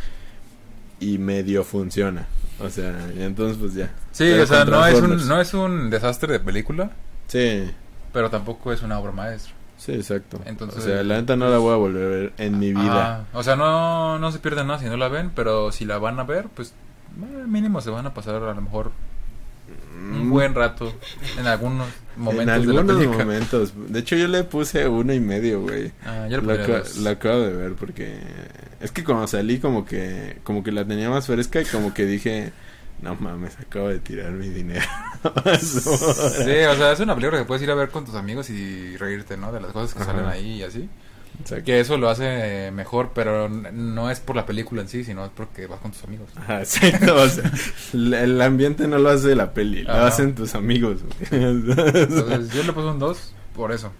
[1.01, 2.27] y medio funciona.
[2.61, 3.87] O sea, y entonces pues ya.
[4.13, 6.91] Sí, Pero o sea, no es, un, no es un desastre de película,
[7.27, 7.69] Sí,
[8.13, 9.53] pero tampoco es una obra maestra.
[9.77, 10.41] sí, exacto.
[10.47, 13.17] Entonces- o sea, la neta no la voy a volver a ver en mi vida.
[13.17, 15.99] Ah, o sea, no, no se pierden nada si no la ven, pero si la
[15.99, 16.75] van a ver, pues
[17.21, 18.93] eh, mínimo se van a pasar a lo mejor
[20.13, 20.93] un Mm, buen rato
[21.39, 23.73] en algunos momentos en de algunos momentos.
[23.89, 25.93] De hecho, yo le puse uno y medio, güey.
[26.05, 28.19] Ah, ya lo La, pondría acabo- de ver porque
[28.81, 32.05] es que cuando salí como que como que la tenía más fresca y como que
[32.07, 32.53] dije
[33.03, 34.85] no mames acabo de tirar mi dinero
[35.61, 38.97] Sí, o sea, es una película que puedes ir a ver con tus amigos y
[38.97, 39.53] reírte, ¿no?
[39.53, 40.13] De las cosas que Ajá.
[40.13, 40.89] salen ahí y así.
[41.65, 45.31] Que eso lo hace mejor, pero no es por la película en sí, sino es
[45.35, 46.29] porque vas con tus amigos.
[46.37, 47.51] Ajá, exacto, o sea,
[47.93, 50.07] el ambiente no lo hace la peli, lo Ajá.
[50.07, 51.01] hacen tus amigos.
[51.31, 53.91] Entonces yo le puse un 2 por eso.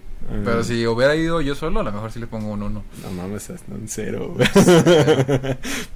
[0.43, 2.83] Pero si hubiera ido yo solo, a lo mejor sí le pongo un 1.
[3.03, 4.33] No mames, hasta un cero.
[4.33, 4.47] güey.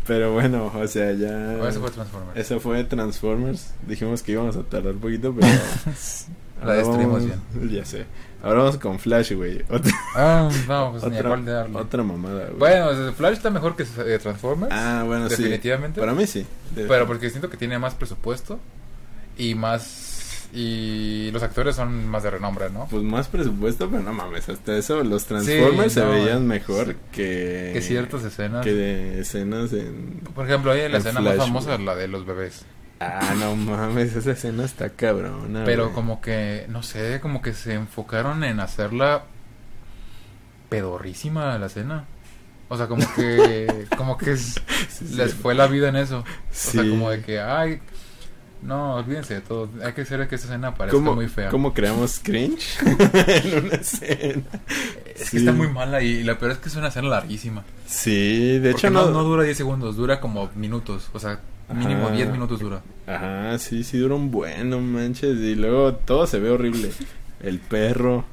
[0.05, 1.67] Pero bueno, o sea, ya...
[1.67, 2.37] Eso fue Transformers.
[2.37, 3.73] Eso fue Transformers.
[3.87, 5.47] Dijimos que íbamos a tardar un poquito, pero...
[6.63, 8.05] La destruimos vamos- Ya sé.
[8.41, 9.63] Ahora vamos con Flash, güey.
[9.69, 11.77] Otra, Ah, no, pues ni a otra, darle.
[11.77, 12.57] otra mamada, güey.
[12.57, 14.71] Bueno, Flash está mejor que eh, Transformers.
[14.73, 15.35] Ah, bueno, sí.
[15.43, 15.99] definitivamente.
[15.99, 16.45] Para mí sí.
[16.73, 18.59] Pero porque siento que tiene más presupuesto
[19.37, 20.05] y más.
[20.51, 22.87] Y los actores son más de renombre, ¿no?
[22.89, 24.49] Pues más presupuesto, pero no mames.
[24.49, 26.43] Hasta eso, los Transformers Sí, se veían sí.
[26.45, 27.69] mejor que...
[27.73, 28.65] Que ciertas escenas.
[28.65, 30.21] Que de escenas en...
[30.33, 31.85] Por ejemplo, hay la en escena Flash, más famosa, güey.
[31.85, 32.65] la de los bebés.
[32.99, 35.63] Ah, no mames, esa escena está cabrona.
[35.65, 39.23] Pero como que, no sé, como que se enfocaron en hacerla
[40.69, 42.05] pedorrísima la escena.
[42.67, 44.59] O sea, como que, como que sí.
[45.15, 46.19] les fue la vida en eso.
[46.19, 47.79] O sea, como de que, ay,
[48.61, 49.69] no, olvídense de todo.
[49.83, 51.49] Hay que hacer que esta escena parezca ¿Cómo, muy fea.
[51.49, 54.43] ¿Cómo creamos cringe en una escena?
[55.15, 55.31] Es Sí.
[55.31, 57.63] que está muy mala y, y la peor es que es una escena larguísima.
[57.87, 59.11] Sí, de Porque hecho no, no...
[59.11, 61.09] no dura 10 segundos, dura como minutos.
[61.13, 61.39] O sea,
[61.73, 62.15] mínimo Ajá.
[62.15, 62.81] 10 minutos dura.
[63.07, 65.37] Ajá, sí, sí dura un buen, no manches.
[65.39, 66.91] Y luego todo se ve horrible.
[67.41, 68.25] El perro,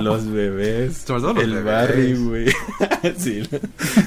[0.00, 1.64] los bebés, Sobre todo los el bebés.
[1.64, 2.46] Barry, güey.
[3.16, 3.42] sí,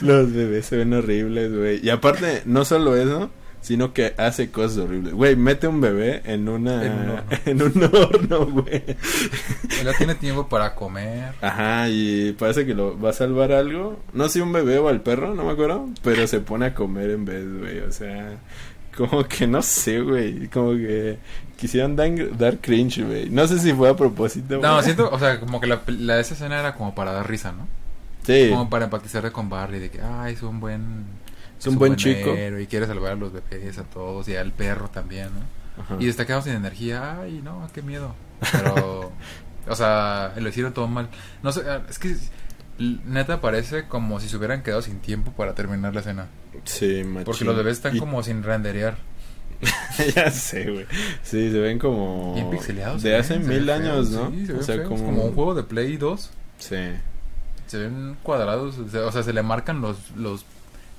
[0.01, 1.85] los bebés se ven horribles, güey.
[1.85, 3.29] Y aparte, no solo eso,
[3.65, 5.13] sino que hace cosas horribles.
[5.13, 6.85] Güey, mete un bebé en una...
[6.85, 7.23] En un horno.
[7.45, 8.83] en un horno, güey.
[8.85, 11.33] Él no tiene tiempo para comer.
[11.41, 13.99] Ajá, y parece que lo va a salvar algo.
[14.13, 15.89] No sé, un bebé o al perro, no me acuerdo.
[16.03, 17.79] Pero se pone a comer en vez, güey.
[17.79, 18.37] O sea,
[18.97, 20.47] como que no sé, güey.
[20.47, 21.17] Como que
[21.57, 23.29] quisieron dan- dar cringe, güey.
[23.29, 24.57] No sé si fue a propósito.
[24.59, 24.83] No, güey.
[24.83, 27.67] siento, o sea, como que la, la esa escena era como para dar risa, ¿no?
[28.25, 31.05] Sí, Como para empatizar con Barry, de que, ay, es un buen...
[31.59, 32.33] es un buen chico.
[32.59, 35.83] Y quiere salvar a los bebés, a todos, y al perro también, ¿no?
[35.83, 35.97] Ajá.
[35.99, 38.15] Y quedando sin energía, ay, no, qué miedo.
[38.51, 39.11] Pero,
[39.67, 41.09] o sea, lo hicieron todo mal.
[41.43, 42.15] No sé, ah, es que
[42.79, 46.27] neta parece como si se hubieran quedado sin tiempo para terminar la escena.
[46.65, 47.23] Sí, machín.
[47.25, 48.97] Porque los bebés están Y- como sin renderear.
[50.15, 50.85] ya sé, güey.
[51.23, 52.33] Sí, se ven como...
[52.35, 53.01] Bien pixeleados.
[53.01, 54.31] De hace mil años, feos, ¿no?
[54.31, 55.05] Sí, se o ven sea, feos, como...
[55.05, 56.29] como un juego de Play 2.
[56.59, 56.75] Sí.
[57.67, 60.45] Se ven cuadrados, o sea, se le marcan los, los...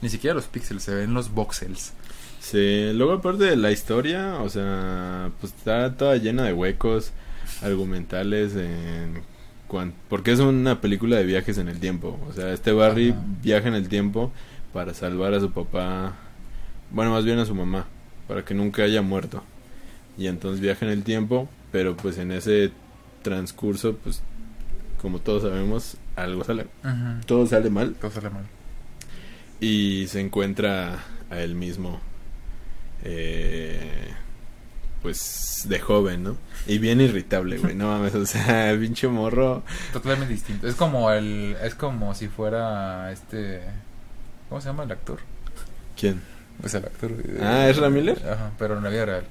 [0.01, 1.93] Ni siquiera los píxeles, se ven los voxels.
[2.41, 7.13] Sí, luego aparte de la historia, o sea, pues está toda llena de huecos
[7.63, 9.21] argumentales en
[10.09, 13.23] porque es una película de viajes en el tiempo, o sea, este Barry Ajá.
[13.43, 14.33] viaja en el tiempo
[14.73, 16.15] para salvar a su papá,
[16.91, 17.87] bueno, más bien a su mamá,
[18.29, 19.43] para que nunca haya muerto.
[20.19, 22.71] Y entonces viaja en el tiempo, pero pues en ese
[23.23, 24.23] transcurso, pues
[25.03, 26.67] como todos sabemos, algo sale,
[27.27, 28.45] todo sale mal Todo sale mal.
[29.61, 31.01] y se encuentra
[31.31, 32.01] a él mismo
[33.05, 34.09] eh,
[35.07, 36.37] pues de joven, ¿no?
[36.67, 40.67] Y bien irritable, güey, no mames, o sea, pinche morro, Totalmente distinto.
[40.67, 41.57] Es como el...
[41.63, 43.61] Es como si fuera este...
[44.49, 45.21] ¿Cómo se llama el actor?
[45.97, 46.21] ¿quién?
[46.61, 47.13] Pues el actor.
[47.13, 48.19] eh, Ah, ¿Ezra Miller?
[48.29, 49.25] Ajá, pero en la vida real.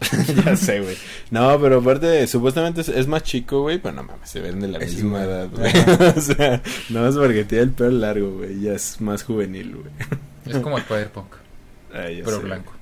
[0.44, 0.96] ya sé, güey.
[1.30, 4.66] No, pero aparte, supuestamente es, es más chico, güey, pero no mames, se ven de
[4.66, 5.72] la Es misma edad, güey.
[6.16, 9.92] O sea, no es porque tiene el pelo largo, güey, ya es más juvenil, güey.
[10.46, 11.34] Es como el Spider-Punk,
[11.94, 12.72] Ay, ya pero sé, blanco.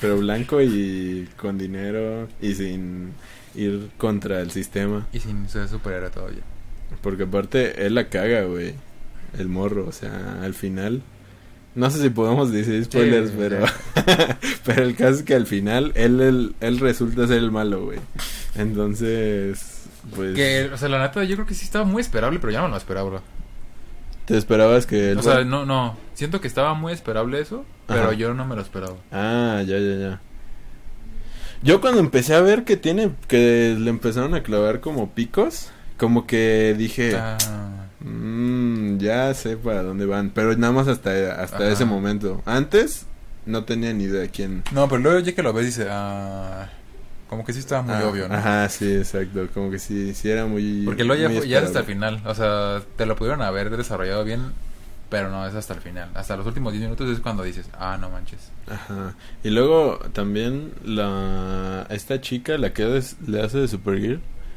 [0.00, 3.12] Pero blanco y con dinero y sin
[3.54, 5.06] ir contra el sistema.
[5.12, 6.42] Y sin ser superhéroe todavía.
[7.02, 8.74] Porque aparte, él la caga, güey.
[9.38, 11.02] El morro, o sea, al final.
[11.74, 13.66] No sé si podemos decir spoilers, Sí, pero.
[13.66, 13.72] sí.
[14.64, 18.00] pero el caso es que al final, él, él, él resulta ser el malo, güey.
[18.56, 20.34] Entonces, pues.
[20.34, 22.68] Que, o sea, la neta, yo creo que sí estaba muy esperable, pero ya no
[22.68, 23.22] lo esperaba.
[24.24, 25.18] ¿Te esperabas que él.
[25.18, 25.96] O sea, no, no.
[26.14, 28.12] Siento que estaba muy esperable eso, pero Ajá.
[28.14, 28.96] yo no me lo esperaba.
[29.12, 30.20] Ah, ya, ya, ya.
[31.62, 33.10] Yo cuando empecé a ver que tiene.
[33.28, 37.16] que le empezaron a clavar como picos, como que dije.
[37.16, 37.36] Ah,
[38.02, 41.68] Mmm, ya sé para dónde van, pero nada más hasta, hasta Ajá.
[41.68, 42.40] ese momento.
[42.46, 43.04] Antes
[43.44, 44.62] no tenía ni idea quién.
[44.72, 46.70] No, pero luego ya que lo ves, dice, ah,
[47.28, 48.34] como que sí estaba muy Ah, obvio, ¿no?
[48.34, 49.46] Ajá, sí, exacto.
[49.52, 50.82] Como que sí, sí era muy.
[50.86, 52.22] Porque luego ya, ya hasta el final.
[52.24, 54.40] O sea, te lo pudieron haber desarrollado bien,
[55.10, 56.08] pero no, es hasta el final.
[56.14, 58.50] Hasta los últimos 10 minutos es cuando dices, ah, no manches.
[58.68, 59.14] Ajá.
[59.44, 61.86] Y luego también la.
[61.90, 64.14] Esta chica, la que des- le hace de Supergirl,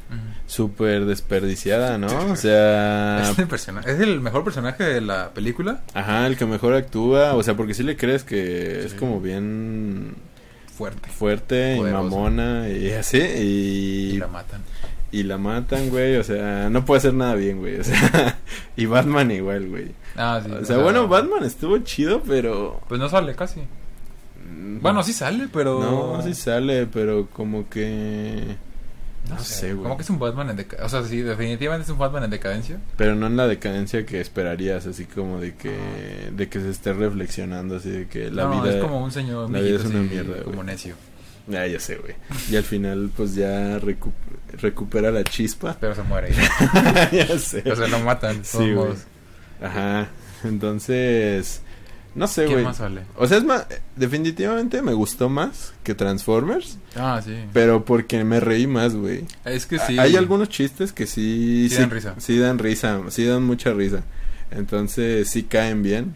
[0.09, 0.19] Ujú.
[0.45, 2.07] súper desperdiciada, ¿no?
[2.31, 3.23] O sea.
[3.31, 5.81] Es, el persona- es el mejor personaje de la película.
[5.93, 7.33] Ajá, el que mejor actúa.
[7.33, 10.15] O sea, porque sí le crees que es como bien
[10.77, 11.09] Fuerte.
[11.09, 13.17] fuerte y mamona y así.
[13.17, 14.61] Y Y, la matan.
[15.13, 16.17] Y la matan, güey.
[16.17, 17.79] O sea, no puede hacer nada bien, güey.
[17.79, 18.37] O sea,
[18.75, 19.91] y Batman igual, güey.
[20.17, 20.51] Ah, sí.
[20.51, 22.81] O sea, bueno, Batman estuvo chido, pero.
[22.89, 23.61] Pues no sale casi.
[23.61, 25.79] mm, Bueno, sí sale, pero.
[25.79, 28.55] No, sí sale, pero como que.
[29.29, 29.83] No sé, güey.
[29.83, 30.85] Como que es un Batman en decadencia.
[30.85, 32.77] O sea, sí, definitivamente es un Batman en decadencia.
[32.97, 35.71] Pero no en la decadencia que esperarías, así como de que.
[36.35, 38.75] De que se esté reflexionando, así de que la no, vida.
[38.75, 40.43] es como un señor la vida es una mierda, güey.
[40.43, 40.95] como necio.
[41.53, 42.15] Ah, ya sé, güey.
[42.49, 44.11] Y al final, pues ya recu-
[44.61, 45.75] recupera la chispa.
[45.79, 46.31] Pero se muere.
[47.11, 47.63] ya sé.
[47.71, 48.39] o sea, lo matan.
[48.39, 48.97] de Sí, todos modos.
[49.61, 50.07] Ajá.
[50.43, 51.61] Entonces.
[52.15, 52.65] No sé, ¿Quién güey.
[52.65, 53.01] más sale?
[53.15, 53.65] O sea, es más.
[53.95, 56.77] Definitivamente me gustó más que Transformers.
[56.95, 57.35] Ah, sí.
[57.53, 59.25] Pero porque me reí más, güey.
[59.45, 59.97] Es que sí.
[59.97, 61.67] Hay algunos chistes que sí.
[61.69, 62.13] Sí dan risa.
[62.19, 62.99] Sí dan risa.
[63.09, 64.03] Sí dan mucha risa.
[64.51, 66.13] Entonces sí caen bien.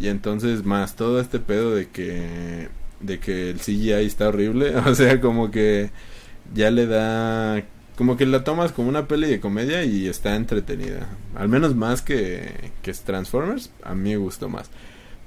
[0.00, 2.68] Y entonces más todo este pedo de que.
[3.00, 4.74] De que el CGI está horrible.
[4.86, 5.90] O sea, como que.
[6.54, 7.62] Ya le da.
[7.96, 11.06] Como que la tomas como una peli de comedia y está entretenida.
[11.34, 13.70] Al menos más que, que Transformers.
[13.82, 14.70] A mí me gustó más.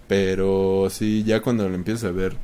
[0.08, 2.36] Pero sí, ya cuando lo empiezas a ver,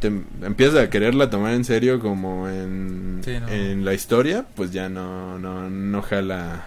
[0.00, 3.48] te empiezas a quererla tomar en serio como en, Sí, no.
[3.48, 6.64] en la historia, pues ya no, no, no jala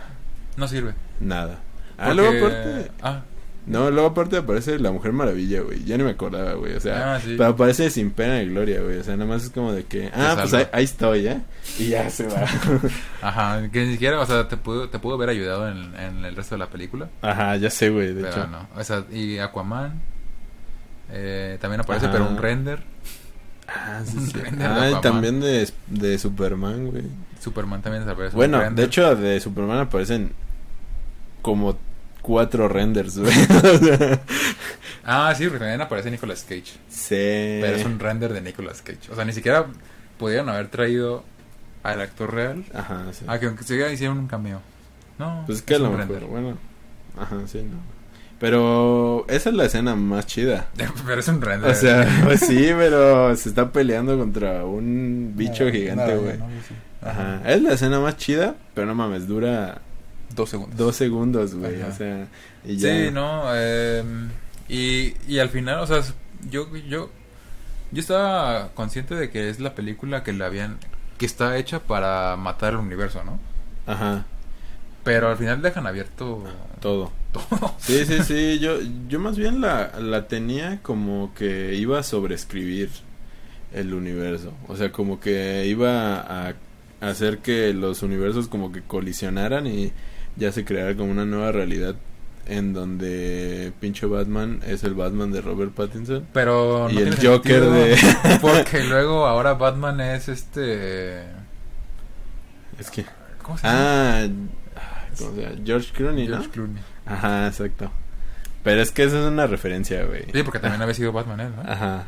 [0.58, 0.94] No sirve.
[1.20, 1.60] nada.
[1.98, 3.22] Ah, luego aparte, Ah,
[3.68, 5.84] no, luego aparte aparece la Mujer Maravilla, güey.
[5.84, 6.74] Ya ni me acordaba, güey.
[6.76, 7.36] O sea, Ah, sí.
[7.38, 8.98] pero aparece sin pena de gloria, güey.
[8.98, 11.42] O sea, nada más es como de que, ah, pues ahí, ahí estoy, ¿eh?
[11.78, 12.44] Y ya se va.
[13.22, 13.70] ajá.
[13.72, 16.56] Que ni siquiera, o sea, te pudo, te pudo haber ayudado en, en el resto
[16.56, 17.10] de la película.
[17.22, 18.48] Ajá, ya sé, güey, de pero hecho.
[18.48, 18.68] no.
[18.76, 20.02] O sea, y Aquaman.
[21.12, 22.14] Eh, también aparece, Ajá.
[22.14, 22.84] pero un render.
[23.68, 24.34] Ah, sí, sí.
[24.34, 25.02] Render de Ah, y Aquaman.
[25.02, 27.04] también de, de Superman, güey.
[27.40, 28.36] Superman también aparece.
[28.36, 30.32] Bueno, de hecho, de Superman aparecen
[31.42, 31.78] como
[32.22, 33.34] cuatro renders, güey.
[35.04, 36.74] Ah, sí, porque también aparece Nicolas Cage.
[36.90, 37.16] sí.
[37.62, 39.12] Pero es un render de Nicolas Cage.
[39.12, 39.66] O sea, ni siquiera
[40.20, 41.24] pudieron haber traído
[41.84, 42.64] al actor real.
[42.74, 43.26] Ajá, sí.
[43.28, 44.62] Ah, que aunque se hicieron un cameo.
[45.18, 46.58] No, pues es que a un lo mejor, bueno.
[47.18, 47.78] Ajá, sí, no.
[48.40, 50.68] Pero esa es la escena más chida.
[51.06, 51.70] Pero es un render.
[51.72, 56.38] O sea, pues sí, pero se está peleando contra un bicho No, gigante, no, güey.
[56.38, 56.76] no, sí.
[57.04, 57.42] Ajá.
[57.46, 59.82] Es la escena más chida, pero no mames, dura
[60.36, 60.78] Dos segundos.
[60.78, 61.82] dos segundos, güey.
[61.84, 62.28] O sea,
[62.64, 63.08] y ya.
[63.08, 63.44] Sí, no.
[63.54, 64.04] eh,
[64.70, 66.02] y, y al final, o sea,
[66.50, 67.12] yo, yo,
[67.92, 70.78] yo estaba consciente de que es la película que le habían,
[71.18, 73.40] que está hecha para matar el universo, ¿no?
[73.86, 74.26] Ajá,
[75.04, 76.44] Pero al final dejan abierto
[76.80, 77.12] todo.
[77.32, 77.76] todo.
[77.78, 78.60] Sí, sí, sí.
[78.60, 82.90] Yo, yo más bien la, la tenía como que iba a sobreescribir
[83.72, 84.54] el universo.
[84.68, 86.54] O sea, como que iba a
[87.02, 89.94] hacer que los universos como que colisionaran y
[90.36, 91.96] ya se creara como una nueva realidad
[92.48, 96.26] en donde pinche Batman es el Batman de Robert Pattinson.
[96.34, 97.98] Pero no Y el Joker de-
[98.42, 101.22] Porque luego ahora Batman es este.
[102.80, 103.06] Es que...
[103.42, 103.80] ¿Cómo se llama?
[103.80, 104.28] Ah,
[105.18, 105.56] ¿cómo se llama?
[105.66, 106.36] George Clooney, ¿no?
[106.38, 106.82] George Clooney.
[107.06, 107.92] Ajá, exacto.
[108.64, 110.26] Pero es que esa es una referencia, güey.
[110.34, 111.70] Sí, porque también había sido Batman él, ¿no?
[111.72, 112.06] Ajá.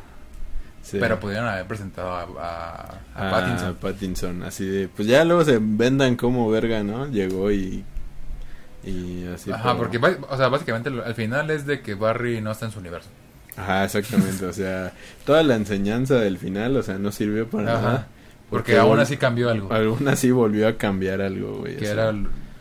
[0.83, 0.97] Sí.
[0.99, 2.81] Pero pudieron haber presentado a, a,
[3.15, 3.75] a Ah, Pattinson.
[3.75, 7.07] Pattinson, así de, pues ya luego se vendan como verga, ¿no?
[7.07, 7.83] Llegó y
[8.83, 9.51] y así.
[9.51, 9.97] Ajá, porque
[10.29, 13.09] o sea, básicamente al final es de que Barry no está en su universo.
[13.55, 14.93] Ajá, exactamente, o sea,
[15.25, 17.81] toda la enseñanza del final, o sea, no sirvió para Ajá.
[17.81, 18.07] nada.
[18.49, 19.73] Porque aún vol- así cambió algo.
[19.73, 21.77] Aún así volvió a cambiar algo, güey.
[21.77, 22.13] Que o era,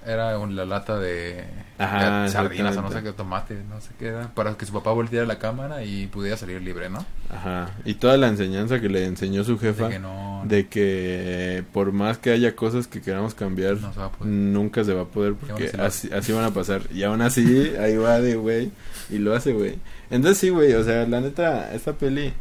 [0.06, 1.44] era un- la lata de,
[1.83, 4.29] Ajá, sardinas o no sé qué, tomate, no sé qué era.
[4.35, 7.05] Para que su papá volteara la cámara y pudiera salir libre, ¿no?
[7.31, 11.64] Ajá, y toda la enseñanza que le enseñó su jefa De que no, de que
[11.73, 14.33] por más que haya cosas que queramos cambiar, no se va a poder.
[14.33, 16.83] nunca se va a poder porque así lo así, así van a pasar.
[16.92, 18.71] Y aún así, ahí va de güey.
[19.11, 19.79] Y lo hace, güey.
[20.11, 20.73] Entonces sí, güey.
[20.75, 22.33] O sea, la neta, esta peli.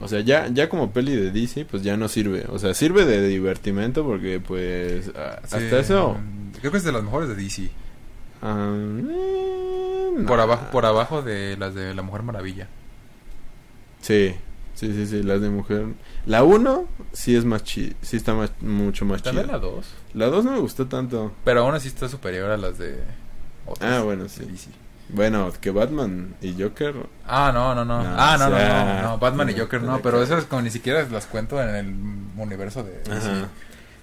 [0.00, 2.46] O sea, ya, ya como peli de DC, pues ya no sirve.
[2.48, 6.16] O sea, sirve de divertimento porque, pues, Sí, hasta eso.
[6.60, 7.70] Creo que es de las mejores de DC.
[8.42, 10.42] Ah, eh, Por nah.
[10.44, 12.68] abajo, por abajo de las de la Mujer Maravilla.
[14.00, 14.34] Sí,
[14.74, 15.22] sí, sí, sí.
[15.22, 15.86] Las de mujer.
[16.26, 19.42] La 1 sí es más chi Sí está más, mucho más chida.
[19.44, 19.86] La 2.
[20.14, 21.32] La 2 no me gustó tanto.
[21.44, 22.98] Pero aún así está superior a las de
[23.66, 24.44] otras Ah, bueno, sí.
[24.44, 24.70] DC.
[25.12, 26.94] Bueno, que Batman y Joker.
[27.26, 28.02] Ah, no, no, no.
[28.02, 29.18] No, ah, no, o no, sea, no, no.
[29.18, 31.94] Batman y Joker no pero esas como ni siquiera las cuento en el
[32.40, 33.12] universo de DC.
[33.12, 33.48] Ajá.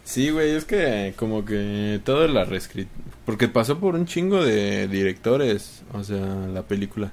[0.08, 2.88] Sí, güey, es que como que todo la reescrit...
[3.26, 7.12] Porque pasó por un chingo de directores, o sea, la película.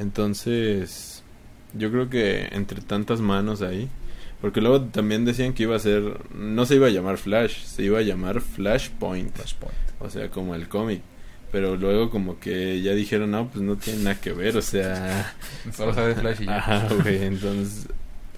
[0.00, 1.22] Entonces,
[1.74, 3.88] yo creo que entre tantas manos ahí...
[4.40, 6.02] Porque luego también decían que iba a ser...
[6.34, 9.32] No se iba a llamar Flash, se iba a llamar Flashpoint.
[9.32, 9.76] Flashpoint.
[10.00, 11.02] O sea, como el cómic.
[11.52, 15.36] Pero luego como que ya dijeron, no, pues no tiene nada que ver, o sea...
[15.72, 16.56] Solo sabe Flash y ya.
[16.56, 17.86] Ajá, güey, entonces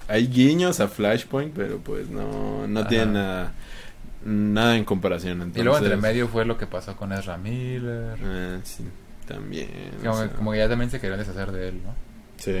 [0.07, 2.89] hay guiños a Flashpoint, pero pues no, no Ajá.
[2.89, 3.53] tienen nada,
[4.27, 5.33] nada en comparación.
[5.41, 8.17] Entonces, Y luego entre medio fue lo que pasó con Ezra Miller.
[8.23, 8.83] Ah, sí,
[9.27, 9.69] también.
[10.01, 11.93] como, o sea, como que ya también se querían deshacer de él, ¿no?
[12.37, 12.53] sí,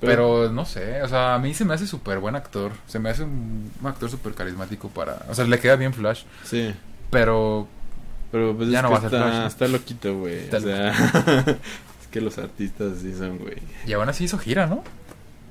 [0.00, 2.72] Pero, no sé, o sea, a mí se me hace súper buen actor.
[2.86, 5.24] Se me hace un, un actor súper carismático para...
[5.28, 6.22] O sea, le queda bien Flash.
[6.44, 6.72] Sí,
[7.10, 7.66] Pero
[8.30, 9.46] pero pues Ya es no que va a ser está, Flash.
[9.46, 10.48] está loquito, güey.
[10.50, 10.88] O sea,
[12.00, 13.56] es que los artistas sí son, güey.
[13.86, 14.82] Y aún así hizo gira, ¿no?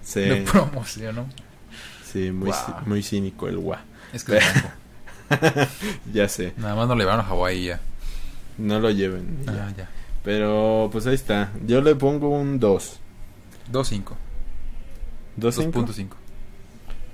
[0.01, 1.25] Sí, De promoción, ¿no?
[2.05, 2.57] sí, muy, Wow.
[2.85, 3.81] muy cínico el gua.
[4.13, 4.43] Es que es.
[6.13, 7.79] ya sé, nada más no le llevaron a Hawái ya.
[8.57, 9.39] no lo lleven.
[9.41, 9.67] y ya.
[9.67, 9.89] Ah, ya.
[10.23, 11.51] Pero pues ahí está.
[11.65, 12.99] Yo le pongo un 2.
[13.71, 14.03] 2.5.
[15.39, 15.71] 2.5.
[15.71, 16.07] 2.5.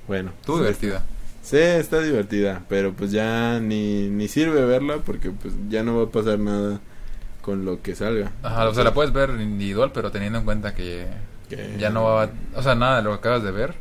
[0.07, 0.31] Bueno.
[0.39, 1.03] Estuvo divertida.
[1.41, 6.03] Sí, está divertida, pero pues ya ni, ni sirve verla porque pues ya no va
[6.03, 6.79] a pasar nada
[7.41, 8.31] con lo que salga.
[8.43, 11.07] Ajá, o sea, la puedes ver individual, pero teniendo en cuenta que
[11.49, 12.29] Que ya no va a...
[12.55, 13.73] O sea, nada de lo que acabas de ver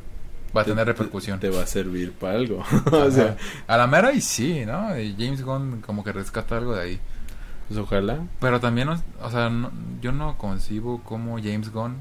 [0.56, 1.38] va a te- tener te- repercusión.
[1.40, 2.62] Te, va a servir para algo.
[2.92, 4.98] O sea, a la mera y sí, ¿no?
[4.98, 7.00] Y James Gunn como que rescata algo de ahí.
[7.68, 8.18] pues ojalá.
[8.40, 11.96] Pero también, o sea, no- yo no concibo cómo James Gunn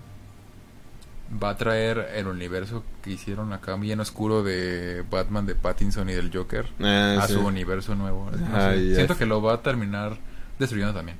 [1.44, 6.14] va a traer el universo que hicieron acá bien oscuro de Batman, de Pattinson y
[6.14, 7.34] del Joker Ah, a sí.
[7.34, 8.32] su universo nuevo.
[8.32, 8.72] No Ah.
[8.76, 10.18] Siento que lo va a terminar
[10.58, 11.18] destruyendo también.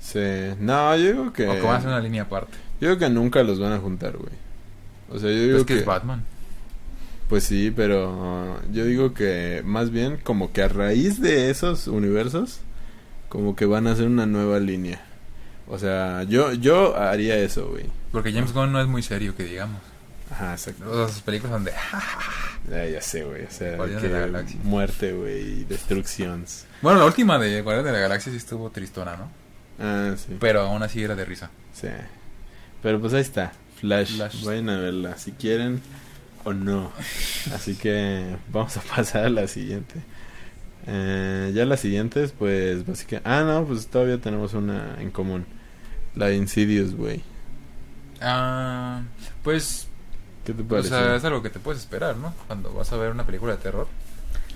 [0.00, 0.18] Sí.
[0.58, 1.46] No, yo digo que...
[1.48, 2.58] O que van a hacer una línea aparte.
[2.80, 4.32] Yo digo que nunca los van a juntar, güey.
[5.10, 5.80] O sea, yo Pero digo es que, que...
[5.80, 6.24] es Batman.
[7.28, 12.60] Pues sí, pero yo digo que más bien como que a raíz de esos universos,
[13.28, 15.00] como que van a hacer una nueva línea.
[15.68, 17.86] O sea, yo yo haría eso, güey.
[18.12, 19.80] Porque James Gunn no es muy serio, que digamos.
[20.30, 20.88] Ajá, exacto.
[20.90, 21.72] O sea, sus películas son de...
[22.70, 23.44] Ya, ya sé, güey.
[23.44, 24.58] O sea, que de la Galaxia.
[24.64, 26.66] muerte, güey, destrucciones.
[26.82, 29.30] Bueno, la última de Guardianes de la Galaxia sí estuvo tristona, ¿no?
[29.78, 30.36] Ah, sí.
[30.40, 31.50] Pero aún así era de risa.
[31.72, 31.88] Sí.
[32.82, 33.52] Pero pues ahí está.
[33.80, 34.16] Flash.
[34.16, 34.44] Flash.
[34.44, 35.80] Vayan a verla si quieren
[36.46, 36.90] o no.
[37.54, 39.96] Así que vamos a pasar a la siguiente.
[40.86, 43.28] Eh, ya las siguientes, pues básicamente.
[43.28, 45.44] Ah, no, pues todavía tenemos una en común.
[46.14, 47.22] La de Insidious, güey.
[48.20, 49.02] Ah,
[49.42, 49.88] pues
[50.44, 50.88] ¿Qué te O parece?
[50.90, 52.32] sea, es algo que te puedes esperar, ¿no?
[52.46, 53.88] Cuando vas a ver una película de terror.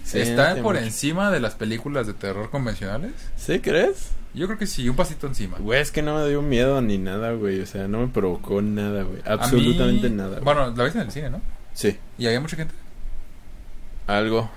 [0.04, 0.86] Sí, ¿Está por mucho.
[0.86, 3.12] encima de las películas de terror convencionales?
[3.36, 4.10] ¿Sí crees?
[4.32, 5.58] Yo creo que sí, un pasito encima.
[5.58, 7.60] Güey, es que no me dio miedo ni nada, güey.
[7.60, 9.16] O sea, no me provocó nada, güey.
[9.16, 10.38] Mí- Absolutamente nada.
[10.40, 10.44] güey.
[10.44, 11.40] Bueno, la viste en el cine, ¿no?
[11.74, 12.74] Sí, ¿Y había mucha gente?
[14.06, 14.50] algo.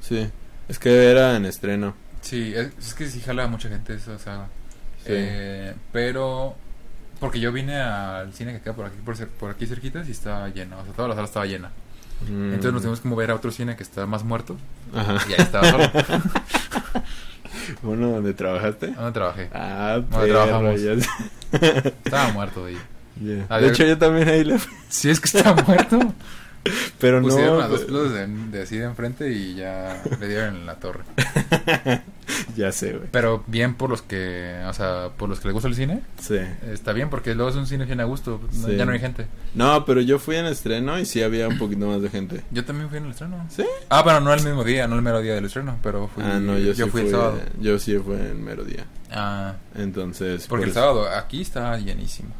[0.00, 0.30] Sí.
[0.68, 1.94] Es que era en estreno.
[2.20, 4.48] Sí, es, es que sí jala a mucha gente esa saga.
[4.98, 5.12] Sí.
[5.12, 6.54] Eh, pero...
[7.20, 8.98] Porque yo vine al cine que queda por aquí,
[9.38, 10.78] por, aquí cerquita y estaba lleno.
[10.78, 11.70] O sea, toda la sala estaba llena.
[12.28, 12.52] Mm.
[12.52, 14.56] Entonces nos tuvimos que mover a otro cine que está más muerto.
[14.94, 15.18] Ajá.
[15.28, 15.90] Y ahí estaba solo.
[17.82, 18.88] Uno donde trabajaste.
[18.88, 19.48] ¿Dónde trabajé?
[19.54, 20.80] Ah, Donde trabajamos.
[20.82, 20.92] ya.
[22.04, 22.78] Estaba muerto ahí.
[23.20, 23.46] Ya.
[23.48, 24.72] A De hecho, yo también ahí le fui.
[24.88, 25.98] Sí, es que estaba muerto.
[26.98, 27.64] Pero Pusieron no.
[27.64, 30.76] a dos pues, luces de, de así de enfrente y ya le dieron en la
[30.76, 31.04] torre.
[32.56, 33.08] Ya sé, güey.
[33.12, 36.38] Pero bien por los que, o sea, por los que les gusta el cine, Sí.
[36.72, 38.76] está bien porque luego es un cine bien a gusto, no- Sí.
[38.76, 39.26] ya no hay gente.
[39.54, 42.42] No, pero yo fui en estreno y sí había un poquito más de gente.
[42.50, 43.46] Yo también fui en el estreno.
[43.50, 43.64] ¿Sí?
[43.90, 46.40] Ah, pero no el mismo día, no el mero día del estreno, pero fui, ah,
[46.40, 47.40] no, yo, sí fui fui el sábado.
[47.60, 48.86] Yo sí fui en mero día.
[49.12, 50.46] Ah, Entonces.
[50.48, 52.30] porque el pues, sábado aquí estaba llenísimo.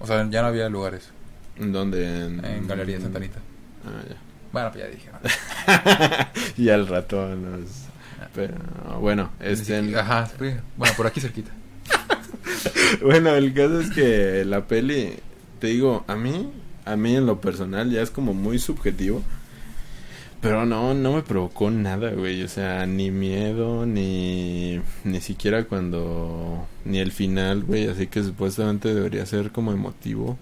[0.00, 1.10] O sea, ya no había lugares
[1.56, 2.04] ¿En dónde?
[2.26, 3.40] En, en Galería Santa Anita.
[3.84, 4.16] Ah, ya.
[4.52, 5.10] Bueno, pues ya dije.
[5.12, 5.18] ¿no?
[6.64, 7.62] y al rato nos...
[8.34, 8.54] Pero
[9.00, 9.64] bueno, este...
[9.80, 10.30] siquiera- Ajá.
[10.76, 11.50] Bueno, por aquí cerquita.
[13.02, 15.14] Bueno, el caso es que la peli,
[15.60, 16.50] te digo, a mí,
[16.84, 19.22] a mí en lo personal ya es como muy subjetivo.
[20.40, 22.42] Pero no, no me provocó nada, güey.
[22.44, 27.88] O sea, ni miedo, ni, ni siquiera cuando, ni el final, güey.
[27.88, 30.38] Así que supuestamente debería ser como emotivo.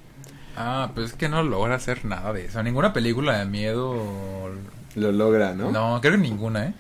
[0.56, 2.62] Ah, pues es que no logra hacer nada de eso.
[2.62, 4.50] Ninguna película de miedo.
[4.94, 5.70] Lo logra, ¿no?
[5.70, 6.74] No, creo que ninguna, ¿eh?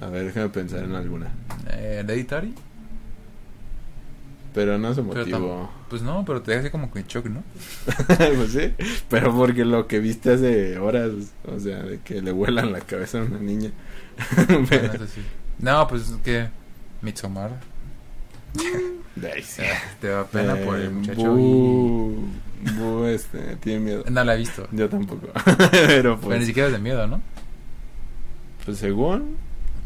[0.00, 1.28] A ver, déjame pensar en alguna.
[1.70, 2.54] eh Hereditary.
[4.54, 5.70] Pero no es Pero emotivo.
[5.88, 7.42] Pues no, pero te deja así como que shock, ¿no?
[8.06, 8.72] pues sí,
[9.08, 11.10] pero porque lo que viste hace horas,
[11.46, 13.70] o sea, de que le vuelan la cabeza a una niña.
[15.14, 15.20] Sí.
[15.60, 16.48] No, pues es que
[17.02, 17.50] Midsommar.
[19.34, 19.62] Ay, sí.
[19.62, 19.70] eh,
[20.00, 22.16] Te da pena por el Eh, muchacho bu-
[22.78, 24.04] bu, este, tiene miedo.
[24.06, 24.10] y...
[24.10, 24.66] No la he visto.
[24.72, 25.28] Yo tampoco.
[25.44, 27.20] pero Pero ni pues, siquiera es de miedo, ¿no?
[28.64, 29.36] pues según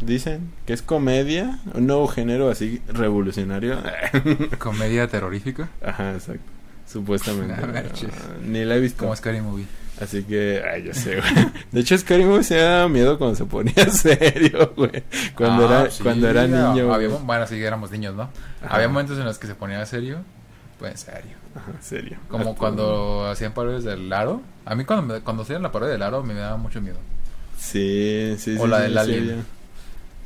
[0.05, 3.79] dicen que es comedia, un nuevo género así revolucionario.
[4.59, 5.69] Comedia terrorífica.
[5.85, 6.43] Ajá, exacto.
[6.87, 7.55] Supuestamente.
[7.63, 8.09] A ver, chis.
[8.11, 8.99] pero Ni la he visto.
[9.05, 9.67] Como Scary Movie.
[10.01, 11.33] Así que, ay, yo sé, güey.
[11.71, 15.05] De hecho, Scary Movie se daba miedo cuando se ponía serio, güey.
[15.37, 16.93] Cuando, Ah, era, sí, cuando era niño.
[16.93, 18.23] había- bueno, sí, éramos niños, ¿no?
[18.65, 18.75] Ajá.
[18.77, 20.19] Había momentos en los que se ponía serio.
[20.79, 21.37] Pues en serio.
[21.55, 22.17] Ajá, serio.
[22.29, 24.43] Como Hasta- cuando hacían parodias del aro.
[24.65, 26.99] A mí cuando, me- cuando hacían la parodia del aro me daba mucho miedo.
[27.57, 28.59] Sí, sí, sí.
[28.61, 29.45] O la sí, del Alien.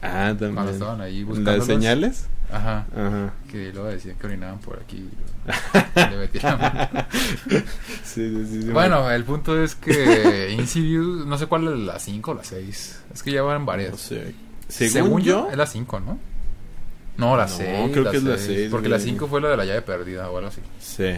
[0.06, 0.54] Ah, también.
[0.54, 1.52] Cuando estaban ahí buscando.
[1.56, 2.26] ¿Las señales?
[2.52, 2.86] Ajá.
[2.94, 3.32] Ajá.
[3.50, 4.96] Que luego decían que orinaban por aquí.
[4.98, 7.06] y le metían-
[8.04, 8.62] Sí, sí, sí.
[8.62, 12.44] sí, bueno, el punto es que Insidious, no sé cuál es la 5 o la
[12.44, 13.02] 6.
[13.14, 13.98] Es que ya van No varias.
[14.00, 14.34] sé.
[14.68, 16.18] Según, Según, yo, yo, es la 5, ¿no?
[17.16, 17.90] No, la No, 6.
[17.92, 19.08] creo que es la seis, Porque la güey.
[19.08, 20.60] 5 fue la de la llave perdida o algo así.
[20.80, 21.14] sí,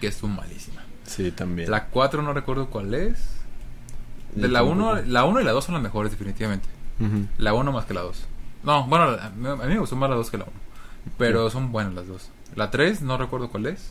[0.00, 0.82] Que estuvo malísima.
[1.04, 1.70] sí, también.
[1.70, 3.18] La 4 no recuerdo cuál es.
[4.36, 4.90] Yo De la tampoco.
[4.92, 6.68] 1 la uno y la 2 son las mejores, definitivamente.
[7.06, 7.26] Ujú.
[7.38, 8.24] La 1 más que la 2.
[8.64, 10.52] No, bueno, a mí me gustó más la 2 que la 1.
[11.18, 12.30] Pero son buenas las dos.
[12.54, 13.90] La 3 no recuerdo cuál es.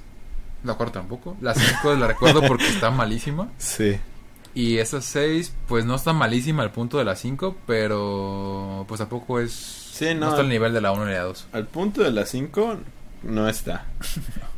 [0.64, 1.36] La 4 tampoco.
[1.42, 3.50] La 5 la recuerdo porque está malísima.
[3.58, 3.98] Sí.
[4.54, 9.40] Y esa 6 pues no está malísima al punto de la 5, pero pues tampoco
[9.40, 9.52] es...
[9.52, 10.30] Sí, no no.
[10.30, 11.48] está al nivel de la 1 y la 2.
[11.54, 12.78] Al punto de las 5
[13.24, 13.86] no está.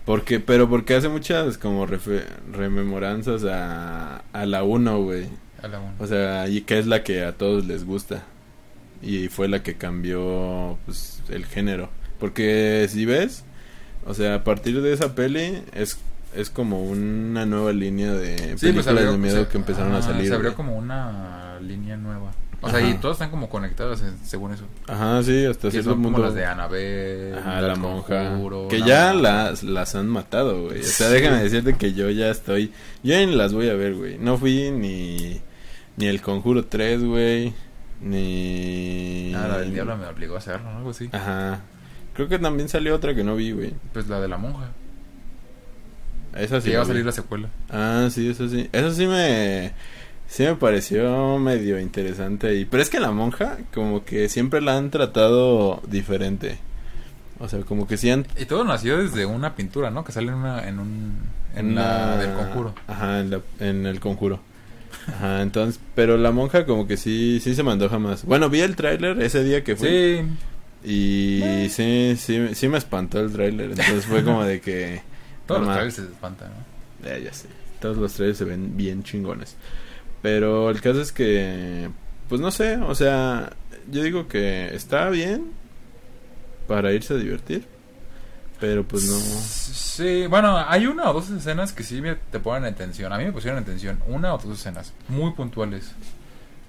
[0.06, 5.28] Porque, pero porque hace muchas como refe- rememoranzas a, a la 1, güey.
[5.62, 5.94] A la 1.
[6.00, 8.24] O sea, y que es la que a todos les gusta.
[9.04, 11.90] Y fue la que cambió pues, el género.
[12.20, 13.44] Porque si ves,
[14.06, 16.00] o sea, a partir de esa peli es,
[16.36, 20.28] es como una nueva línea de películas de miedo que empezaron a salir.
[20.30, 22.32] Se abrió como una línea nueva.
[22.62, 22.90] O sea, Ajá.
[22.90, 24.64] y todas están como conectadas en- según eso.
[24.88, 28.30] Ajá, sí, hasta cierto son como las de Annabelle, Ajá, la monja.
[28.30, 29.22] Conjuro, que la ya monja.
[29.22, 30.80] las, las han matado, güey.
[30.80, 31.14] O sea, Sí.
[31.14, 32.68] déjame decirte que yo ya estoy.
[33.04, 34.18] Yo ya ni las voy a ver, güey.
[34.18, 35.42] No fui ni.
[35.98, 37.52] Ni el Conjuro 3, güey.
[38.04, 39.34] Ni.
[39.36, 40.78] Ah, la del diablo me obligó a hacerlo, ¿no?
[40.80, 41.10] Algo así.
[41.12, 41.62] Ajá.
[42.14, 43.74] Creo que también salió otra que no vi, güey.
[43.94, 44.70] Pues la de la monja.
[46.38, 46.72] Esa sí.
[46.72, 47.50] Va a salir la secuela.
[47.70, 48.70] Ah, sí, eso sí.
[48.72, 49.72] Eso sí me.
[50.28, 52.56] Sí me pareció medio interesante.
[52.56, 56.58] Y, pero es que la monja, como que siempre la han tratado diferente.
[57.40, 60.04] O sea, como que sí han Y todo nació desde una pintura, ¿no?
[60.04, 60.68] Que sale en una...
[60.68, 61.18] En, un,
[61.56, 62.74] en En la la- del conjuro.
[62.88, 64.40] Ajá, en, la- en el conjuro.
[65.08, 68.26] Ajá, entonces, pero la monja como que sí, sí se mandó jamás.
[68.26, 70.26] Bueno, vi el tráiler ese día que fue.
[70.84, 70.90] Sí.
[70.90, 73.72] Y sí, sí, sí me espantó el tráiler.
[73.72, 75.02] Entonces fue como de que...
[75.46, 77.08] Todos los trailers se espantan, ¿no?
[77.08, 77.48] Ya, ya sé.
[77.80, 79.56] Todos los trailers se ven bien chingones.
[80.22, 81.90] Pero el caso es que...
[82.30, 83.54] pues no sé, o sea,
[83.92, 85.52] yo digo que está bien
[86.68, 87.66] para irse a divertir,
[88.64, 89.18] pero pues no.
[89.20, 93.12] Sí, bueno, hay una o dos escenas que sí me- te ponen en tensión.
[93.12, 95.92] A mí me pusieron en tensión una o dos escenas muy puntuales.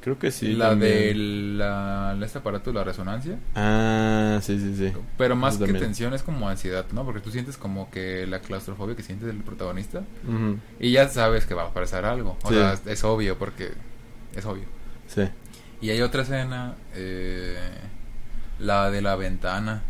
[0.01, 0.55] Creo que sí.
[0.55, 0.93] la también.
[0.93, 3.39] de la, este aparato de la resonancia.
[3.55, 4.93] Ah, sí, sí, sí.
[5.17, 5.85] Pero más que también.
[5.85, 7.05] tensión es como ansiedad, ¿no?
[7.05, 10.03] Porque tú sientes como que la claustrofobia que siente el protagonista.
[10.81, 12.37] Y ya sabes que va a pasar algo.
[12.43, 12.55] O Sí.
[12.57, 13.71] sea, es obvio porque
[14.35, 14.65] es obvio.
[15.07, 15.23] Sí.
[15.81, 17.57] Y hay otra escena, eh,
[18.59, 19.83] la de la ventana,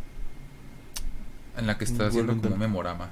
[1.56, 3.10] en la que está ¿Cuál haciendo como un memorama.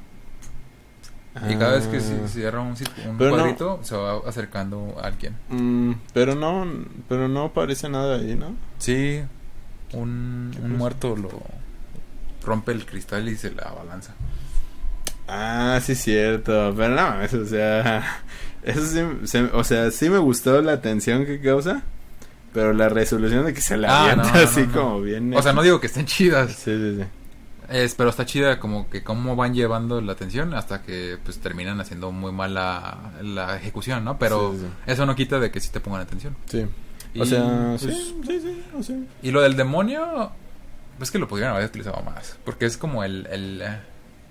[1.49, 2.75] Y cada vez que se cierra un,
[3.19, 5.35] no- cuadrito, se va acercando a alguien.
[5.49, 6.67] Mm, pero no,
[7.09, 8.55] pero no aparece nada ahí, ¿no?
[8.79, 9.23] Sí,
[9.95, 10.79] un, ¿Qué un pasa?
[10.79, 11.31] muerto lo
[12.45, 14.13] rompe el cristal y se la abalanza.
[15.27, 16.75] Ah, sí, cierto.
[16.77, 18.23] Pero no, mames, o sea,
[18.63, 21.83] eso sí, se- o sea, sí me gustó la tensión que causa,
[22.53, 25.33] pero la resolución de que se la Ah, avienta no, no, así como bien.
[25.35, 27.05] O sea, no digo que estén chidas, Sí, sí, sí.
[27.73, 31.81] Es, pero está chida como que cómo van llevando la atención hasta que pues terminan
[31.81, 34.19] haciendo muy mal la, ejecución, ¿no?
[34.19, 36.37] Pero Sí, sí, eso no quita de que sí te pongan atención.
[36.47, 36.67] Sí.
[37.15, 38.97] Y, O sea, pues, sí, sí, sí, o sea.
[39.23, 40.31] Y lo del demonio,
[40.99, 42.37] pues que lo pudieran haber utilizado más.
[42.45, 43.27] Porque es como el.
[43.31, 43.81] el eh,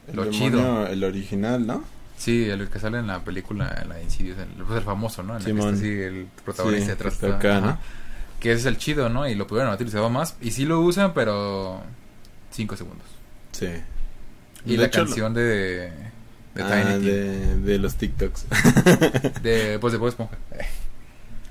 [0.10, 0.88] El lo demonio, chido.
[0.88, 1.84] el original, ¿no?
[2.18, 5.34] Sí, el que sale en la película, en la Insidious, el, pues el famoso, ¿no?
[5.38, 5.74] En la que Simón.
[5.74, 7.24] está así el protagonista Sí, detrás.
[7.24, 7.62] ajá.
[7.62, 7.78] ¿no?
[8.40, 9.28] Que ese es el chido, ¿no?
[9.28, 10.36] Y lo pudieran haber utilizado más.
[10.42, 11.82] Y sí lo usan, pero.
[12.52, 13.08] Cinco segundos.
[13.52, 13.68] Sí.
[14.66, 15.92] Y De la hecho, canción de.
[16.54, 18.46] De ah, de, de los TikToks.
[19.42, 20.38] De, pues de Bob Esponja.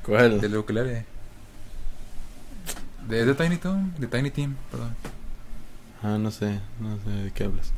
[0.05, 0.41] ¿Cuál?
[0.41, 1.07] Del ukulele.
[3.09, 3.93] De, de Tiny Tim.
[3.99, 4.95] De Tiny Tim, perdón.
[6.03, 7.73] Ah, no sé, no sé de qué hablas.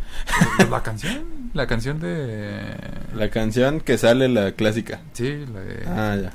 [0.70, 1.50] La canción.
[1.54, 2.76] La canción de.
[3.14, 5.00] La canción que sale, la clásica.
[5.12, 5.84] Sí, la de.
[5.86, 6.32] Ah, ya.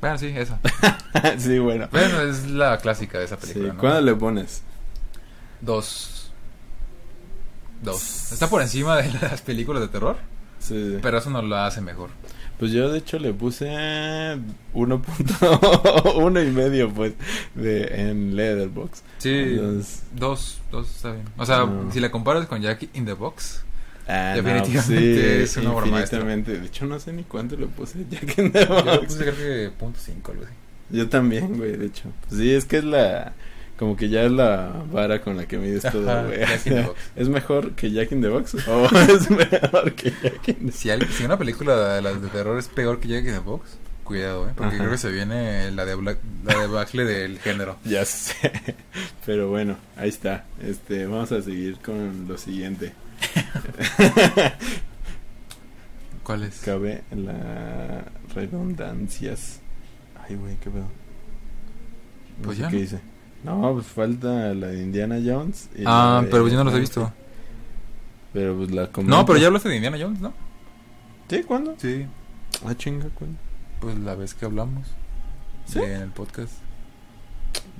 [0.00, 0.58] Bueno, sí, esa.
[1.38, 1.88] sí, bueno.
[1.90, 3.72] Bueno, es la clásica de esa Sí, película.
[3.74, 3.80] ¿no?
[3.80, 4.62] ¿Cuándo le pones?
[5.60, 6.30] Dos.
[7.82, 8.32] Dos.
[8.32, 10.16] Está por encima de las películas de terror,
[10.58, 10.98] Sí, sí.
[11.02, 12.10] pero eso no la hace mejor.
[12.58, 13.66] Pues yo de hecho le puse
[14.74, 17.12] 1.1 y medio pues
[17.54, 19.02] de en Leatherbox.
[19.18, 21.24] Sí, Entonces, dos, dos está bien.
[21.36, 21.92] O sea, No.
[21.92, 23.62] si la comparas con Jackie in the Box,
[24.08, 26.24] ah, no, Definitivamente sí, es una obra maestra.
[26.24, 29.06] De hecho no sé ni cuánto le puse Jack in the yo le Box.
[29.06, 30.52] puse creo que punto cinco, algo así.
[30.90, 32.04] Yo también, güey, de hecho.
[32.28, 33.32] Pues sí, es que es la
[33.78, 36.40] como que ya es la vara con la que mides todo, güey.
[36.40, 37.00] Jack in the Box.
[37.16, 38.54] ¿Es mejor que Jack in the Box?
[38.66, 42.28] ¿O es mejor que Jack in the Si, al- si una película de las de
[42.28, 44.52] terror es peor que Jackie in the Box, cuidado, ¿eh?
[44.56, 44.78] Porque Ajá.
[44.78, 47.76] creo que se viene la de Black, la debacle del género.
[47.84, 48.50] Ya sé.
[49.26, 50.46] Pero bueno, ahí está.
[50.60, 52.94] Este, vamos a seguir con lo siguiente.
[56.22, 56.60] ¿Cuál es?
[56.60, 58.04] Cabe la
[58.34, 59.60] redundancias.
[60.28, 60.84] Ay, güey, qué pedo.
[60.84, 62.82] No Pues sé ya, qué ¿no?
[62.82, 63.00] dice.
[63.44, 65.70] No, pues falta la de Indiana Jones.
[65.76, 67.12] y Ah, pero yo no los he visto.
[68.32, 70.32] Pero pues la No, pero ya hablaste de Indiana Jones, ¿no?
[71.30, 71.42] ¿Sí?
[71.44, 71.74] ¿Cuándo?
[71.78, 72.06] Sí.
[72.66, 73.38] Ah, chinga, ¿cuándo?
[73.80, 74.88] Pues la vez que hablamos.
[75.66, 75.78] ¿Sí?
[75.80, 76.54] en el podcast.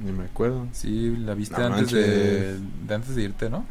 [0.05, 0.68] Ni me acuerdo.
[0.72, 2.61] Sí, la viste No antes de
[2.95, 3.64] antes de irte, ¿no?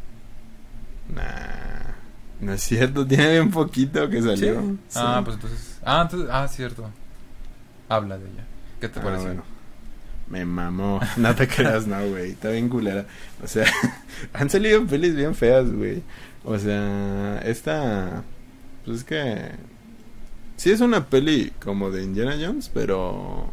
[1.14, 1.94] Nah.
[2.40, 4.60] No es cierto, tiene bien poquito que salió.
[4.88, 4.98] Sí.
[5.00, 5.78] Ah, pues entonces.
[5.84, 6.90] Ah, entonces, ah, cierto.
[7.88, 8.44] Habla de ella.
[8.80, 9.26] ¿Qué te Ah, pareció?
[9.26, 9.42] bueno.
[10.28, 11.00] Me mamó.
[11.16, 12.32] No te creas, no, güey.
[12.32, 13.06] Está bien culera.
[13.42, 13.64] O sea,
[14.34, 16.02] han salido pelis bien feas, güey.
[16.44, 18.22] O sea, esta.
[18.84, 19.52] Pues es que.
[20.56, 23.52] Sí, es una peli como de Indiana Jones, pero.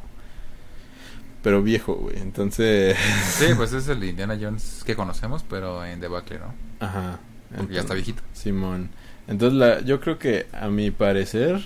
[1.43, 2.17] Pero viejo, güey.
[2.17, 2.97] Entonces.
[3.29, 6.53] Sí, pues es el Indiana Jones que conocemos, pero en debacle, ¿no?
[6.85, 7.19] Ajá.
[7.55, 8.21] Porque ya está viejito.
[8.33, 8.89] Simón.
[9.27, 11.61] Entonces, la, yo creo que a mi parecer,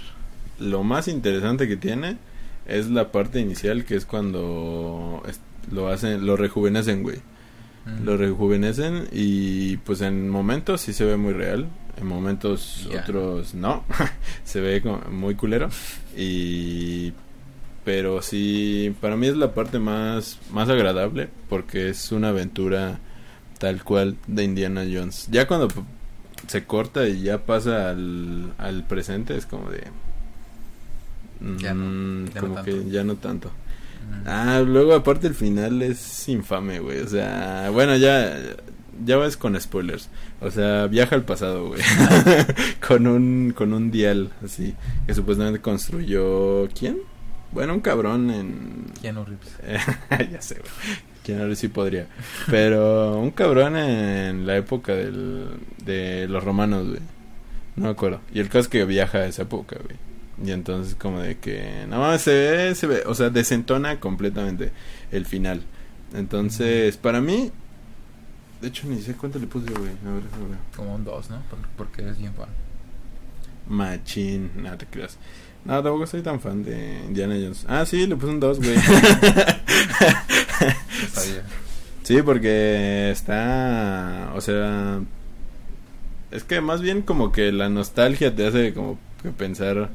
[0.59, 2.17] lo más interesante que tiene
[2.65, 5.23] es la parte inicial, que es cuando
[5.71, 7.17] lo hacen, lo rejuvenecen, güey.
[7.85, 8.05] Mm.
[8.05, 11.67] Lo rejuvenecen y pues en momentos sí se ve muy real,
[11.99, 13.83] en momentos otros no,
[14.43, 15.69] se ve como muy culero
[16.15, 17.13] y
[17.85, 22.99] pero sí para mí es la parte más más agradable porque es una aventura
[23.59, 25.27] tal cual de Indiana Jones.
[25.29, 25.67] Ya cuando
[26.47, 29.83] se corta y ya pasa al, al presente es como de
[31.61, 32.71] Ya no, mm, ya como tanto.
[32.71, 33.49] que ya no tanto.
[33.49, 34.27] Mm.
[34.27, 36.99] Ah, luego aparte el final es infame, güey.
[37.01, 38.35] O sea, bueno, ya
[39.05, 40.09] ya vas con spoilers.
[40.41, 41.81] O sea, viaja al pasado, güey.
[42.87, 46.97] con un con un dial así que supuestamente construyó ¿quién?
[47.51, 50.29] Bueno, un cabrón en Keanu Reeves.
[50.31, 51.08] ya sé, güey.
[51.23, 52.07] Quién ahora sí podría.
[52.49, 55.45] Pero un cabrón en la época del,
[55.85, 56.99] de los romanos, güey.
[57.75, 58.19] No me acuerdo.
[58.33, 59.97] Y el caso es que viaja a esa época, güey.
[60.47, 64.71] Y entonces como de que, no, se ve, se ve, o sea, desentona completamente
[65.11, 65.61] el final.
[66.13, 67.51] Entonces, para mí,
[68.61, 69.91] de hecho ni sé cuánto le puse, güey.
[70.05, 70.57] A ver, a ver.
[70.75, 71.41] Como un 2, ¿no?
[71.49, 72.47] Por- Porque eres bien fan.
[73.67, 75.17] Machín, no te creas.
[75.65, 77.65] No, tampoco soy tan fan de Indiana Jones.
[77.67, 78.75] Ah, sí, le puse un 2, güey.
[82.03, 84.99] Sí, porque está, o sea,
[86.31, 89.89] es que más bien como que la nostalgia te hace como que pensar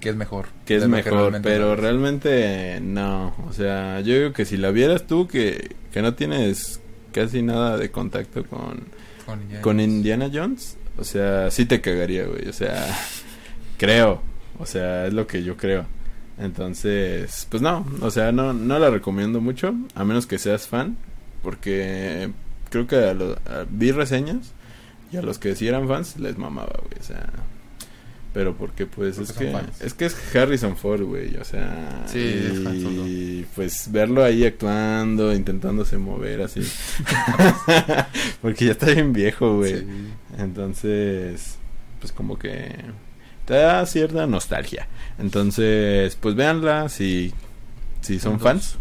[0.00, 0.46] Que es mejor.
[0.64, 3.34] que es mejor, realmente pero realmente no.
[3.48, 6.80] O sea, yo digo que si la vieras tú que, que no tienes
[7.12, 8.84] casi nada de contacto con,
[9.26, 9.88] Con Indiana con Jones.
[9.88, 12.48] Indiana Jones, o sea, sí te cagaría, güey.
[12.48, 12.86] O sea,
[13.78, 14.22] creo.
[14.58, 15.86] O sea, es lo que yo creo.
[16.40, 20.96] Entonces, pues no, o sea, no, no la recomiendo mucho, a menos que seas fan,
[21.42, 22.30] porque
[22.70, 24.52] creo que a vi reseñas
[25.12, 27.28] y a los que sí eran fans les mamaba, güey, o sea,
[28.32, 29.80] pero porque pues Porque es que fans.
[29.82, 32.18] es que es Harrison Ford, güey, o sea, Sí,
[33.06, 36.60] y pues verlo ahí actuando, intentándose mover así,
[38.40, 39.80] porque ya está bien viejo, güey.
[39.80, 39.86] Sí.
[40.38, 41.56] Entonces,
[41.98, 42.76] pues como que
[43.50, 44.86] te da cierta nostalgia.
[45.18, 47.34] Entonces, pues véanla si,
[48.00, 48.76] si son fans.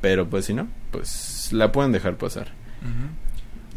[0.00, 2.48] Pero pues si no, pues la pueden dejar pasar.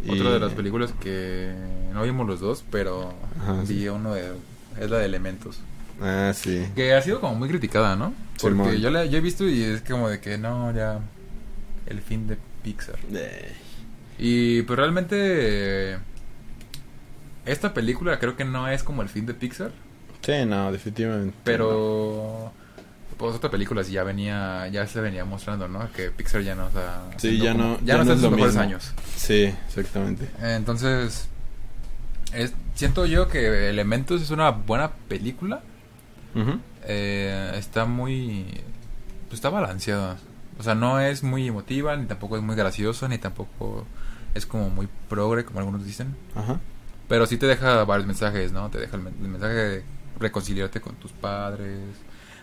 [0.04, 1.54] Y- Otra de las películas que
[1.94, 3.88] no vimos los dos, pero Ajá, vi sí.
[3.88, 4.32] uno de...
[4.80, 5.60] Es la de Elementos.
[6.02, 6.66] Ah, sí.
[6.76, 8.14] Que ha sido como muy criticada, ¿no?
[8.42, 11.00] Porque yo la yo he visto y es como de que no, ya...
[11.86, 12.98] El fin de Pixar.
[13.14, 13.54] Eh,
[14.18, 15.98] Y pues realmente...
[17.46, 19.72] Esta película creo que no es como el fin de Pixar.
[20.26, 21.36] Sí, no, definitivamente.
[21.44, 22.52] Pero...
[23.18, 24.68] Pues otra película sí ya venía...
[24.68, 25.90] Ya se venía mostrando, ¿no?
[25.94, 27.04] Que Pixar ya no está...
[27.18, 28.62] Sí, ya como- no- Ya, ya no no está en sus mejores mismo.
[28.62, 28.92] años.
[29.16, 30.30] Sí, exactamente.
[30.42, 31.28] Entonces,
[32.34, 35.62] es, siento yo que Elementos es una buena película.
[36.84, 38.46] Eh, está muy...
[39.30, 40.18] Pues está balanceada.
[40.60, 43.86] O sea, no es muy emotiva, ni tampoco es muy graciosa, ni tampoco
[44.34, 46.16] es como muy progre, como algunos dicen.
[46.36, 46.60] Ajá.
[47.08, 48.70] Pero sí te deja varios mensajes, ¿no?
[48.70, 49.84] Te deja el, el mensaje de
[50.20, 51.80] reconciliarte con tus padres,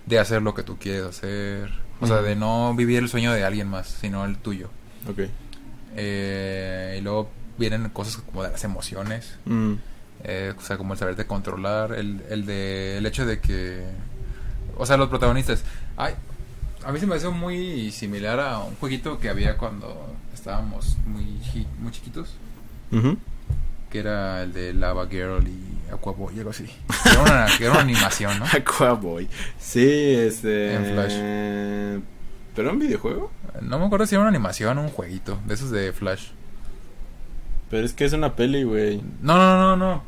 [0.06, 1.70] de hacer lo que tú quieres hacer.
[2.00, 4.70] O sea, de no vivir el sueño de alguien más, sino el tuyo.
[5.08, 5.20] Ok.
[5.94, 9.38] Eh, y luego vienen cosas como de las emociones.
[9.44, 9.74] Mm.
[10.24, 13.84] Eh, o sea, como el saberte controlar, el, el de el hecho de que,
[14.76, 15.64] o sea, los protagonistas,
[15.96, 16.14] ay,
[16.84, 21.40] a mí se me hace muy similar a un jueguito que había cuando estábamos muy
[21.80, 22.34] muy chiquitos,
[23.90, 26.64] que era el de Lava Girl y Aquaboy, algo así.
[27.02, 28.44] Que era una, que era una animación, ¿no?
[28.52, 29.28] Aquaboy.
[29.58, 30.74] Sí, este.
[30.74, 32.02] En Flash.
[32.54, 33.30] ¿Pero un videojuego?
[33.60, 36.28] No me acuerdo si era una animación o un jueguito, de esos de Flash.
[37.70, 39.02] Pero es que es una peli, güey.
[39.20, 40.02] No, no, no, no.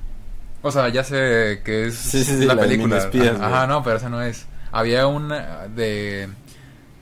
[0.62, 2.98] O sea, ya sé que es Sí, sí, sí, la película.
[2.98, 3.68] Ajá, güey.
[3.68, 4.46] no, pero esa no es.
[4.72, 6.28] Había una de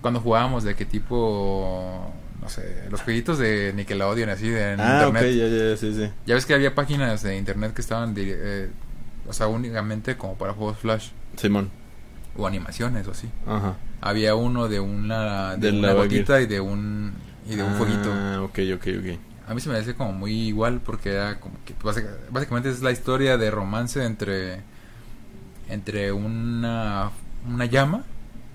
[0.00, 2.12] cuando jugábamos de qué tipo
[2.42, 5.32] no sé, los jueguitos de Nickelodeon así de en Ah, internet.
[5.34, 6.10] ya, ya, sí, sí.
[6.26, 8.68] Ya ves que había páginas de internet que estaban eh,
[9.28, 11.70] o sea, únicamente como para juegos Flash Simón.
[12.36, 13.28] o animaciones o así.
[13.46, 13.76] Ajá.
[14.00, 17.12] Había uno de una de una gotita y de un
[17.48, 18.10] y de un ah, fueguito.
[18.44, 19.18] ok, ok, ok.
[19.48, 22.80] A mí se me hace como muy igual porque era como que básica- básicamente es
[22.82, 24.60] la historia de romance entre
[25.68, 27.10] entre una
[27.48, 28.04] una llama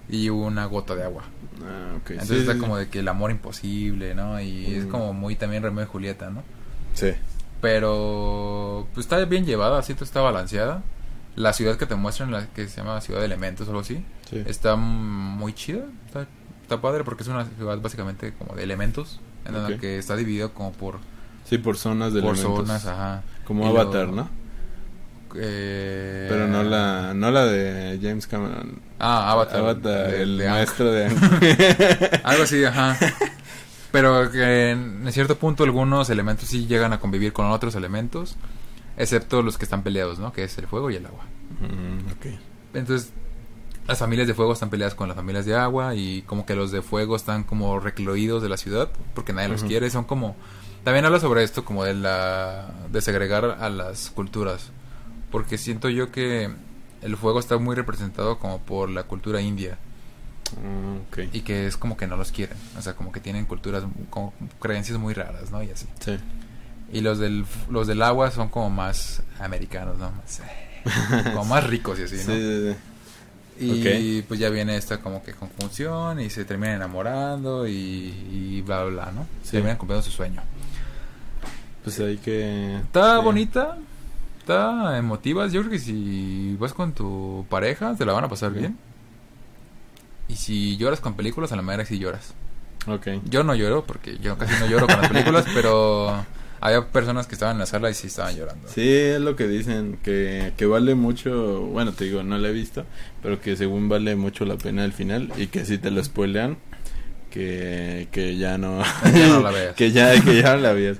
[0.09, 1.23] y una gota de agua.
[1.63, 2.11] Ah, ok.
[2.11, 4.39] Entonces sí, está sí, como de que el amor imposible, ¿no?
[4.41, 4.89] Y es Mm.
[4.89, 6.43] como muy también Romeo y Julieta, ¿no?
[6.93, 7.11] Sí.
[7.61, 10.83] Pero pues está bien llevada, siento está balanceada.
[11.35, 14.03] La ciudad que te muestran, la que se llama Ciudad de Elementos o algo así,
[14.29, 14.41] sí.
[14.47, 16.25] está muy chida, está,
[16.63, 20.53] está padre porque es una ciudad básicamente como de elementos, en la que está dividido
[20.53, 20.97] como por,
[21.45, 22.65] Sí, por zonas de por elementos.
[22.67, 23.21] zonas, ajá.
[23.45, 24.27] Como Y Avatar, ¿no?
[25.36, 28.80] Eh, Pero no la, no la de James Cameron.
[28.99, 29.59] Ah, Avatar.
[29.59, 31.05] Avatar, de- el de maestro de.
[32.23, 32.97] Algo así, ajá.
[33.91, 38.36] Pero que en cierto punto algunos elementos sí llegan a convivir con otros elementos,
[38.97, 40.34] excepto los que están peleados, ¿no?
[40.34, 41.23] Que es el fuego y el agua.
[41.61, 42.78] Mm.
[42.78, 43.11] Entonces,
[43.88, 46.71] las familias de fuego están peleadas con las familias de agua y como que los
[46.71, 49.89] de fuego están como recluidos de la ciudad porque nadie los quiere.
[49.89, 50.36] Son como...
[50.84, 52.69] También habla sobre esto como de la...
[52.91, 54.69] de segregar a las culturas.
[55.32, 56.49] Porque siento yo que
[57.01, 59.78] el fuego está muy representado como por la cultura india
[60.55, 62.57] Mm, y que es como que no los quieren.
[62.78, 65.63] O sea, como que tienen culturas, como creencias muy raras, ¿no?
[65.63, 65.88] Y así.
[65.99, 66.17] Sí.
[66.91, 70.11] Y los del, los del agua son como más americanos, ¿no?
[70.11, 70.41] Más,
[71.25, 72.34] como más ricos y así, Sí, ¿no?
[72.34, 72.78] sí, sí.
[73.59, 78.84] Y pues ya viene esta como que conjunción y se terminan enamorando y, y bla,
[78.84, 79.28] bla, bla, ¿no?
[79.43, 79.51] Sí.
[79.51, 80.41] Terminan cumpliendo su sueño.
[81.84, 82.75] Pues hay que...
[82.78, 83.23] Está sí.
[83.23, 83.78] bonita,
[84.47, 85.47] está emotiva.
[85.47, 88.77] Yo creo que si vas con tu pareja, te la van a pasar bien.
[90.29, 92.33] Y si lloras con películas, a la manera sí lloras.
[92.87, 93.07] Ok.
[93.29, 96.25] Yo no lloro porque yo casi no lloro con las películas, pero
[96.61, 98.67] había personas que estaban en la sala y sí estaban llorando.
[98.69, 102.53] Sí, es lo que dicen, que, que vale mucho, bueno, te digo, no la he
[102.53, 102.85] visto,
[103.21, 106.57] pero que según vale mucho la pena el final y que si te lo spoilean,
[107.31, 108.81] que, que ya no,
[109.13, 109.75] Ya no la veas.
[109.75, 110.97] que ya, que ya no la veas.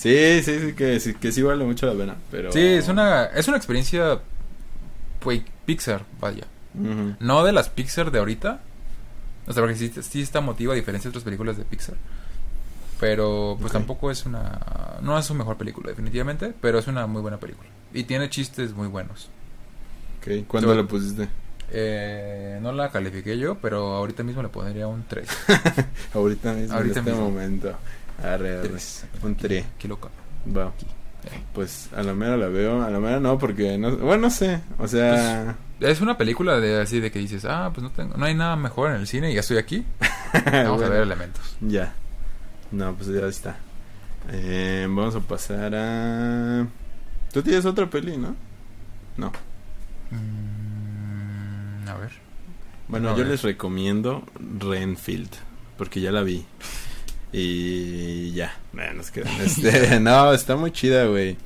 [0.00, 2.50] Sí, sí, sí, que, sí, que sí vale mucho la pena, pero...
[2.52, 4.18] Sí, es una, es una experiencia,
[5.18, 6.44] pues, Pixar, vaya.
[6.72, 8.60] No de las Pixar de ahorita.
[9.46, 11.96] O sea, porque sí, sí está motiva a diferencia de otras películas de Pixar.
[12.98, 14.98] Pero pues tampoco es una...
[15.02, 16.54] No es su mejor película, definitivamente.
[16.62, 17.68] Pero es una muy buena película.
[17.92, 19.28] Y tiene chistes muy buenos.
[20.20, 21.28] Ok, ¿cuándo la pusiste?
[21.72, 25.28] Eh, no la califiqué yo, pero ahorita mismo le pondría un 3.
[26.14, 27.30] Ahorita mismo, Ahorita en este mismo.
[27.30, 27.74] momento.
[28.22, 28.70] Arre, arre.
[29.22, 29.64] Un tri.
[29.78, 30.08] Qué loca.
[30.56, 30.72] Va.
[31.24, 31.42] Eh.
[31.52, 34.62] Pues a la mera la veo, a la mera no, porque no, bueno, no sé,
[34.78, 38.24] o sea, Es una película de así de que dices, ah, pues no tengo, no
[38.24, 39.84] hay nada mejor en el cine y ya estoy aquí.
[40.32, 41.56] Vamos a bueno, ver elementos.
[41.60, 41.92] Ya.
[42.70, 43.56] No, pues ya está.
[44.30, 46.66] Eh, vamos a pasar a...
[47.32, 48.36] Tú tienes otra peli, ¿no?
[49.16, 49.32] No.
[50.10, 52.10] Mm, a ver.
[52.88, 53.28] Bueno, A yo ver.
[53.28, 54.24] les recomiendo
[54.58, 55.30] Renfield,
[55.76, 56.44] porque ya la vi.
[57.32, 61.36] Y ya, bueno, es que, este, no, está muy chida, güey.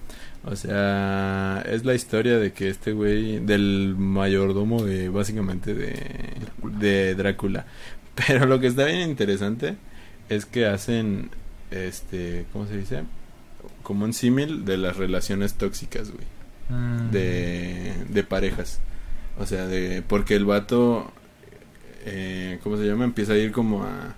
[0.45, 5.97] O sea, es la historia de que este güey, del mayordomo de, básicamente, de,
[6.63, 7.67] de Drácula.
[8.15, 9.77] Pero lo que está bien interesante
[10.29, 11.31] es que hacen,
[11.71, 13.03] este, ¿cómo se dice?
[13.83, 16.35] Como un símil de las relaciones tóxicas, güey
[16.69, 18.81] Mm, de, de parejas.
[19.39, 21.11] O sea, de porque el vato,
[22.05, 23.05] eh, ¿cómo se llama?
[23.05, 24.15] Empieza a ir como a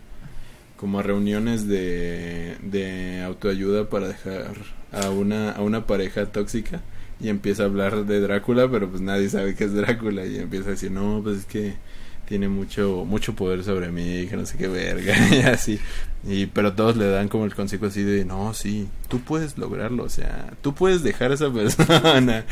[0.77, 4.53] como a reuniones de, de autoayuda para dejar
[4.93, 6.81] a una a una pareja tóxica
[7.21, 10.69] y empieza a hablar de Drácula, pero pues nadie sabe que es Drácula y empieza
[10.69, 11.75] a decir, "No, pues es que
[12.29, 15.79] tiene mucho mucho poder sobre mí, que no sé qué verga." y así.
[16.29, 20.05] Y pero todos le dan como el consejo así de, "No, sí, tú puedes lograrlo,
[20.05, 22.45] o sea, tú puedes dejar a esa persona."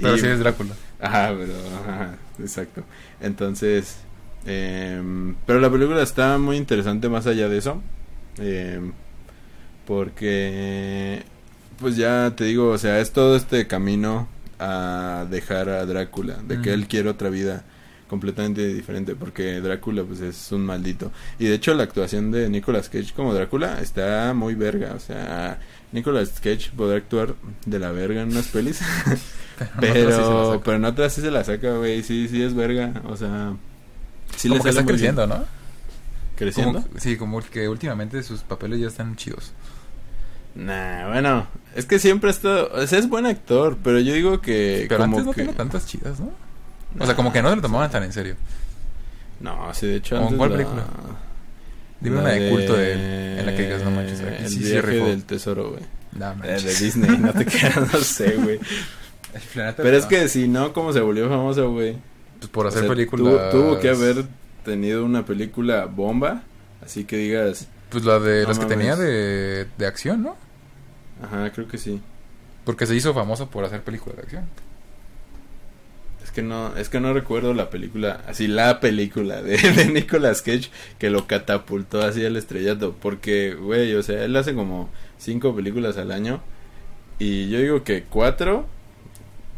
[0.00, 0.74] Pero Y- sí es Drácula.
[1.00, 1.54] Ajá, pero,
[1.88, 2.82] ajá, exacto.
[3.22, 3.96] Entonces,
[4.46, 7.82] em, pero la película está muy interesante más allá de eso.
[8.38, 8.92] em,
[9.86, 11.22] porque,
[11.78, 14.28] pues ya te digo, o sea, es todo este camino
[14.58, 17.64] a dejar a Drácula, de que él quiere otra vida
[18.08, 21.12] completamente diferente, porque Drácula pues es un maldito.
[21.38, 25.58] Y de hecho la actuación de Nicolas Cage como Drácula está muy verga, o sea,
[25.92, 27.34] Nicolas Cage podrá actuar
[27.66, 28.80] de la verga en unas pelis.
[29.80, 30.64] Pero, no sé si se la Pero, saca.
[30.64, 32.02] pero en otras sí se la saca, güey.
[32.02, 32.94] Sí, sí es verga.
[33.06, 33.54] O sea,
[34.36, 34.88] sí como que está bien.
[34.88, 35.44] creciendo, ¿no?
[36.36, 36.82] ¿Creciendo?
[36.82, 39.52] Como- sí, como que últimamente sus papeles ya están chidos.
[40.54, 41.46] Nah, bueno.
[41.74, 42.70] Es que siempre ha estado.
[42.72, 44.86] O sea, es buen actor, pero yo digo que.
[44.88, 45.42] Pero como antes no que...
[45.42, 46.30] tenía tantas chidas, ¿no?
[46.98, 48.34] O sea, como que no se lo tomaban tan en serio.
[49.40, 50.16] No, sí, de hecho.
[50.16, 50.84] ¿Cómo en antes cuál la- película?
[52.00, 54.48] Dime la una de culto de él, en la que digas, no manches, aquí El
[54.48, 55.06] sí se viaje rifó.
[55.06, 55.82] del tesoro, güey.
[56.12, 56.64] No, Eh, manches.
[56.78, 58.58] de Disney, no te quedas, no sé, güey.
[59.34, 61.96] El planeta Pero es que si no, ¿cómo se volvió famoso, güey?
[62.40, 63.50] Pues por O hacer sea, películas...
[63.50, 64.24] Tuvo, tuvo que haber
[64.64, 66.42] tenido una película bomba.
[66.82, 67.68] Así que digas.
[67.90, 70.36] Pues la de No las que tenía de, de acción, ¿no?
[71.22, 72.00] Ajá, creo que sí.
[72.64, 74.44] Porque se hizo famoso por hacer películas de acción.
[76.22, 80.42] Es que no, es que no recuerdo la película, así la película de, de Nicolas
[80.42, 82.94] Cage que lo catapultó así al estrellato.
[83.00, 84.88] Porque, güey, o sea, él hace como
[85.18, 86.40] cinco películas al año.
[87.18, 88.66] Y yo digo que cuatro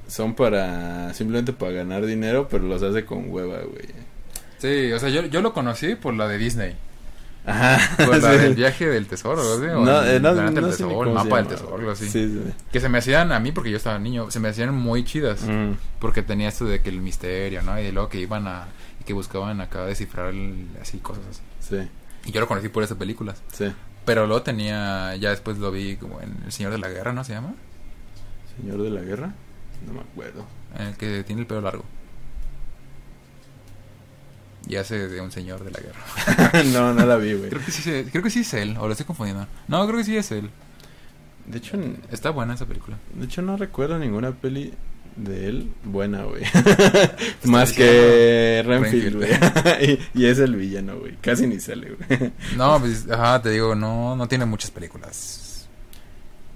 [0.08, 3.86] son para, simplemente para ganar dinero, pero los hace con hueva, güey.
[4.58, 6.76] Sí, o sea, yo, yo lo conocí por la de Disney.
[7.44, 7.78] Ajá.
[7.96, 8.38] Por la sí.
[8.38, 9.64] del viaje del tesoro, ¿sí?
[9.66, 11.90] O No, el eh, no, del no sé ni tesoro, el mapa del tesoro, algo
[11.90, 12.08] así.
[12.08, 12.52] Sí, sí.
[12.70, 15.42] Que se me hacían a mí, porque yo estaba niño, se me hacían muy chidas.
[15.42, 17.80] Mm, Porque tenía esto de que el misterio, ¿no?
[17.80, 18.68] Y luego que iban a...
[19.00, 21.40] Y que buscaban acá descifrar el- así, cosas así.
[21.60, 21.88] sí,
[22.26, 23.42] Y yo lo conocí por esas películas.
[23.52, 23.72] sí.
[24.04, 25.14] Pero luego tenía...
[25.16, 27.54] Ya después lo vi como en El Señor de la Guerra, ¿no se llama?
[28.60, 29.32] Señor de la Guerra,
[29.86, 30.46] no me acuerdo.
[30.78, 31.84] En el que tiene el pelo largo.
[34.68, 36.62] Y hace de un señor de la guerra.
[36.72, 37.50] no, no la vi, güey.
[37.50, 39.46] Creo que sí, creo que sí es él, o lo estoy confundiendo.
[39.68, 40.50] No, creo que sí es él.
[41.46, 41.76] De hecho,
[42.10, 42.96] Está buena esa película.
[43.14, 44.72] De hecho, no recuerdo ninguna peli
[45.16, 46.44] de él buena, güey.
[47.44, 49.98] Más que Renfield, güey.
[50.14, 51.16] Y es el villano, güey.
[51.20, 52.32] Casi ni sale, güey.
[52.56, 55.51] No, pues, ajá, te digo, no, no tiene muchas películas.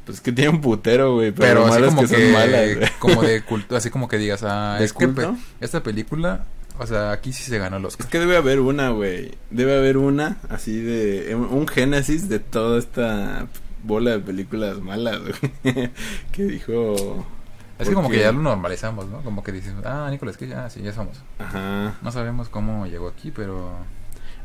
[0.07, 1.33] Pues que tiene un putero, güey.
[1.33, 2.89] Pero, Pero lo así como es que, que, son malas, güey.
[3.01, 5.33] como de culto, así como que digas, ah, ¿De es que culto?
[5.33, 6.45] pe- esta película,
[6.79, 9.33] o sea, aquí sí se ganó el Es que debe haber una, güey.
[9.51, 11.35] Debe haber una, así de...
[11.35, 13.47] Un génesis de toda esta
[13.83, 15.91] bola de películas malas, güey.
[16.33, 17.27] que dijo
[17.79, 19.23] Es que como que ya lo normalizamos, ¿no?
[19.23, 21.17] Como que dices, ah, Nicolas Cage, ah, sí, ya somos.
[21.41, 23.71] Ajá, No sabemos cómo llegó aquí, pero...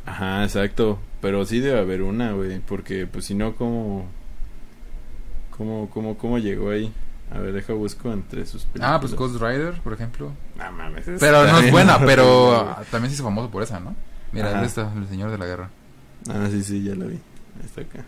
[0.08, 0.98] ajá, exacto.
[1.22, 2.60] Pero sí debe haber una, güey.
[2.60, 4.06] Porque, pues, si no, ¿cómo,
[5.62, 6.92] cómo, cómo, cómo llegó ahí?
[7.32, 8.92] A ver, deja busco entre sus películas.
[8.96, 10.32] Ah, pues Ghost Rider, por ejemplo.
[10.58, 11.08] No mames.
[11.08, 13.96] esa Pero no es buena, pero ah, también se hizo famoso por esa, ¿no?
[14.32, 14.50] Mira.
[14.52, 15.70] ¿dónde está el señor de la guerra?
[16.30, 17.20] Ah, sí, sí, ya la vi.
[17.64, 18.04] Está acá.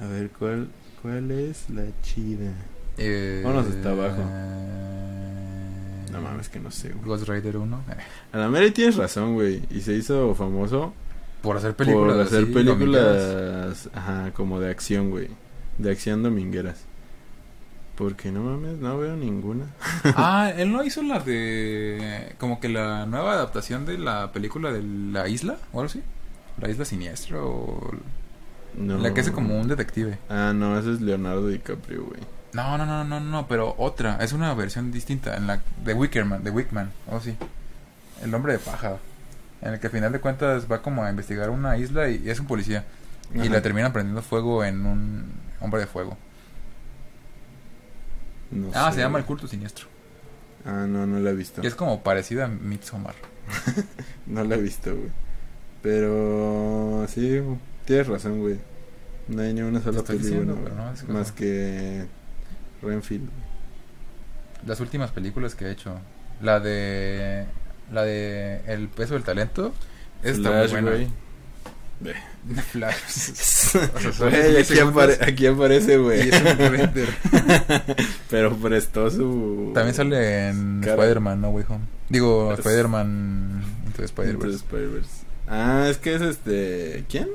[0.00, 0.68] A ver, ¿cuál,
[1.02, 2.52] cuál es la chida?
[2.98, 4.22] Eh, Vámonos hasta abajo.
[4.26, 7.04] eh, No mames, que no sé, güey.
[7.04, 7.80] Ghost Rider 1.
[7.90, 7.94] eh,
[8.32, 9.62] A la Mary tienes razón, güey.
[9.70, 10.92] Y se hizo famoso
[11.42, 12.14] por hacer películas.
[12.16, 13.16] por hacer así, domingueras.
[13.16, 15.28] películas, ajá, como de acción, güey.
[15.80, 16.84] De acción domingueras.
[17.96, 19.66] Porque no mames, no veo ninguna.
[20.16, 22.34] Ah, él no hizo la de.
[22.38, 26.02] Como que la nueva adaptación de la película de la isla, o algo así.
[26.60, 27.90] La isla siniestra, o.
[28.76, 28.98] No.
[28.98, 30.18] La que hace como un detective.
[30.28, 32.20] Ah, no, ese es Leonardo DiCaprio, güey.
[32.52, 34.16] No, no, no, no, no, pero otra.
[34.20, 35.36] Es una versión distinta.
[35.36, 37.36] En la de Wickerman, de Wickman, o sí.
[38.22, 38.96] El hombre de paja.
[39.62, 42.30] En el que al final de cuentas va como a investigar una isla y, y
[42.30, 42.84] es un policía.
[43.34, 43.50] Y Ajá.
[43.50, 46.16] la terminan prendiendo fuego en un hombre de fuego.
[48.50, 49.18] No Ah, sé, se llama.
[49.18, 49.86] El culto siniestro.
[50.64, 51.62] Ah, no, no la he visto.
[51.62, 53.14] Y es como parecida a Midsommar.
[54.26, 55.10] No la he visto, güey.
[55.82, 57.40] Pero sí,
[57.84, 58.58] tienes razón, güey.
[59.28, 61.34] No hay ni una sola película no, es que más no.
[61.36, 62.06] que
[62.82, 63.28] Renfield.
[64.66, 65.98] Las últimas películas que he hecho.
[66.42, 67.46] La de.
[67.92, 69.72] La de El peso del talento.
[70.22, 70.90] Está muy buena.
[70.90, 71.06] güey.
[71.06, 71.08] Flash.
[71.08, 71.89] O sea, son
[74.18, 76.28] Güey, 10 aquí, apare- aquí aparece, Y güey.
[76.30, 77.08] es un render.
[78.30, 79.72] Pero prestó su.
[79.74, 80.82] También sale en.
[80.82, 81.84] Spider-Man No Way Home.
[82.08, 85.24] Digo, Es- Spider-Man Into Spider-Verse.
[85.48, 87.04] Ah, es que es este.
[87.08, 87.28] ¿Quién?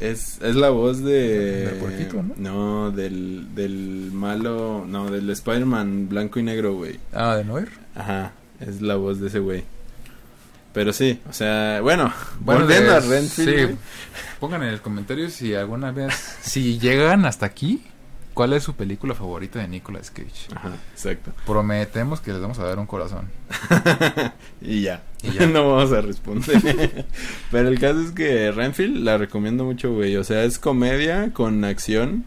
[0.00, 1.66] Es, es la voz de.
[1.66, 2.34] Del puerquito, ¿no?
[2.36, 4.84] No, del, del malo.
[4.86, 6.98] No, del Spider-Man blanco y negro, güey.
[7.12, 7.68] Ah, de Noir.
[7.94, 9.64] Ajá, es la voz de ese güey.
[10.76, 13.70] Pero sí, o sea, bueno, Bueno, volviendo a Renfield.
[13.70, 13.76] sí.
[14.38, 16.12] Pongan en el comentario si alguna vez.
[16.42, 17.82] Si llegan hasta aquí,
[18.34, 20.54] ¿cuál es su película favorita de Nicolas Cage?
[20.54, 21.32] Ajá, exacto.
[21.46, 23.30] Prometemos que les vamos a dar un corazón.
[24.60, 25.02] y ya.
[25.22, 25.46] Y ya.
[25.52, 27.06] no vamos a responder.
[27.50, 30.14] Pero el caso es que Renfield la recomiendo mucho, güey.
[30.16, 32.24] O sea, es comedia con acción.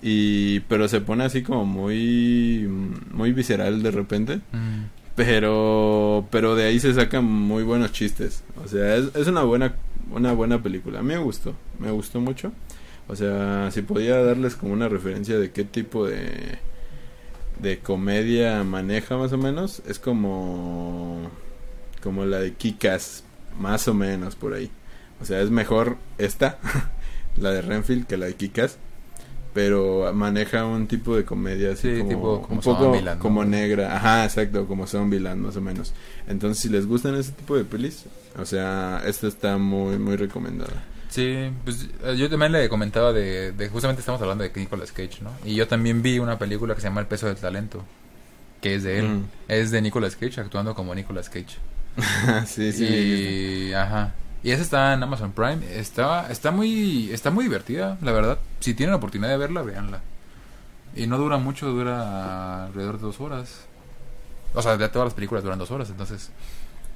[0.00, 2.68] Y pero se pone así como muy
[3.10, 4.84] muy visceral de repente, Mm.
[5.18, 8.44] Pero pero de ahí se sacan muy buenos chistes.
[8.64, 9.74] O sea, es, es una buena
[10.12, 11.02] una buena película.
[11.02, 12.52] Me gustó, me gustó mucho.
[13.08, 16.58] O sea, si podía darles como una referencia de qué tipo de
[17.58, 21.28] de comedia maneja más o menos, es como
[22.00, 23.24] como la de Kikas,
[23.58, 24.70] más o menos por ahí.
[25.20, 26.58] O sea, es mejor esta,
[27.36, 28.78] la de Renfield, que la de Kikas.
[29.58, 33.22] Pero maneja un tipo de comedia así Sí, como, tipo como un poco Zombieland, ¿no?
[33.22, 33.96] como negra.
[33.96, 35.92] Ajá, exacto, como Zombieland más o menos.
[36.28, 38.04] Entonces, si les gustan ese tipo de pelis,
[38.38, 40.84] o sea, esta está muy, muy recomendada.
[41.08, 45.22] Sí, pues eh, yo también le comentaba de, de- justamente estamos hablando de Nicolas Cage,
[45.22, 45.32] ¿no?
[45.44, 47.82] Y yo también vi una película que se llama El peso del talento,
[48.60, 49.24] que es de él, Mm.
[49.48, 51.56] es de Nicolas Cage actuando como Nicolas Cage.
[52.46, 52.84] sí, sí.
[52.84, 54.14] y ajá.
[54.42, 58.38] Y esa está en Amazon Prime, está está muy está muy divertida, la verdad.
[58.60, 60.00] Si tienen la oportunidad de verla, véanla.
[60.94, 63.66] Y no dura mucho, dura alrededor de dos horas.
[64.54, 66.30] O sea, ya todas las películas duran dos horas, entonces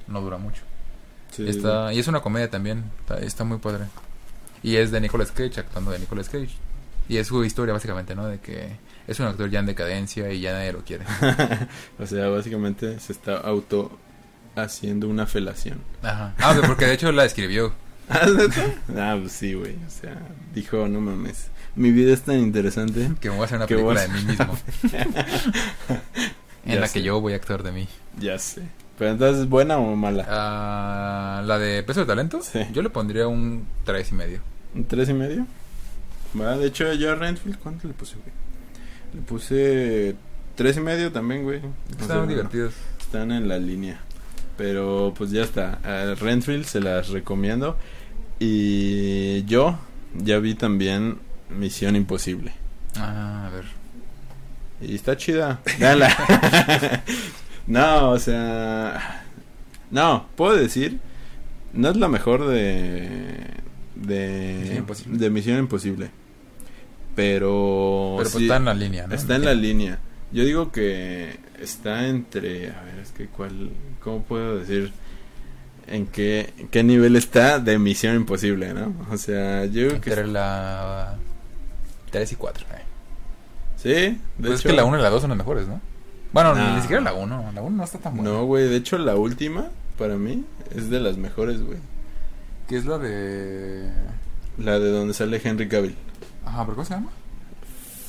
[0.07, 0.63] no dura mucho.
[1.31, 3.85] sí, Está, y es una comedia también, está, está muy padre.
[4.63, 6.55] Y es de Nicolas Cage, actuando de Nicolas Cage.
[7.09, 8.25] Y es su historia básicamente, ¿no?
[8.25, 8.77] De que
[9.07, 11.05] es un actor ya en decadencia y ya nadie lo quiere.
[11.99, 13.91] o sea, básicamente se está auto
[14.55, 15.79] haciendo una felación.
[16.01, 16.33] Ajá.
[16.39, 17.73] Ah, porque de hecho la escribió.
[18.09, 18.25] ¿Ah?
[18.97, 19.75] Ah, pues sí, güey.
[19.87, 20.17] O sea,
[20.53, 21.47] dijo, no mames.
[21.75, 23.09] Mi vida es tan interesante.
[23.19, 24.57] Que me voy a hacer una película de mí mismo.
[26.65, 26.93] en Ya la sé.
[26.99, 27.87] que yo voy a actuar de mí.
[28.19, 28.61] Ya sé.
[28.97, 30.25] Pero entonces, ¿buena o mala?
[30.29, 32.59] Ah, la de Peso de Talento, Sí.
[32.71, 34.39] yo le pondría un tres y medio.
[34.75, 35.47] ¿Un tres y medio?
[36.39, 38.31] Va, de hecho, yo a Renfield, ¿cuánto le puse, güey?
[39.15, 40.15] Le puse
[40.55, 41.59] tres y medio también, güey.
[41.59, 42.73] O Están sea, divertidos.
[42.99, 43.99] Están en la línea.
[44.63, 45.79] Pero pues ya está.
[45.83, 47.75] A Renfield se las recomiendo.
[48.39, 49.77] Y yo
[50.15, 51.17] ya vi también
[51.49, 52.53] Misión Imposible.
[52.95, 53.65] Ah, a ver.
[54.79, 55.59] Y está chida.
[55.77, 56.15] Véanla.
[57.67, 59.25] no, o sea.
[59.91, 60.97] No, puedo decir.
[61.73, 63.45] No es la mejor de.
[63.95, 64.59] De.
[64.61, 65.17] Misión Imposible.
[65.17, 66.11] De Misión Imposible.
[67.17, 68.15] Pero.
[68.15, 69.13] Pero pues sí, está en la línea, ¿no?
[69.13, 69.99] Está en la línea.
[70.33, 72.71] Yo digo que está entre.
[72.71, 73.69] A ver, es que cuál.
[74.03, 74.91] ¿Cómo puedo decir?
[75.87, 78.93] En qué, en qué nivel está de Misión Imposible, ¿no?
[79.11, 80.09] O sea, yo creo que.
[80.09, 81.17] Entre la
[82.11, 82.65] 3 y 4.
[83.77, 85.81] Sí, de Pues es que la 1 y la 2 son las mejores, ¿no?
[86.31, 86.75] Bueno, No.
[86.75, 87.51] ni siquiera la 1.
[87.53, 88.31] La 1 no está tan buena.
[88.31, 91.77] No, güey, de hecho la última, para mí, es de las mejores, güey.
[92.67, 93.89] Que es la de.
[94.57, 95.95] La de donde sale Henry Cavill.
[96.45, 97.09] Ajá, ¿pero cómo se llama?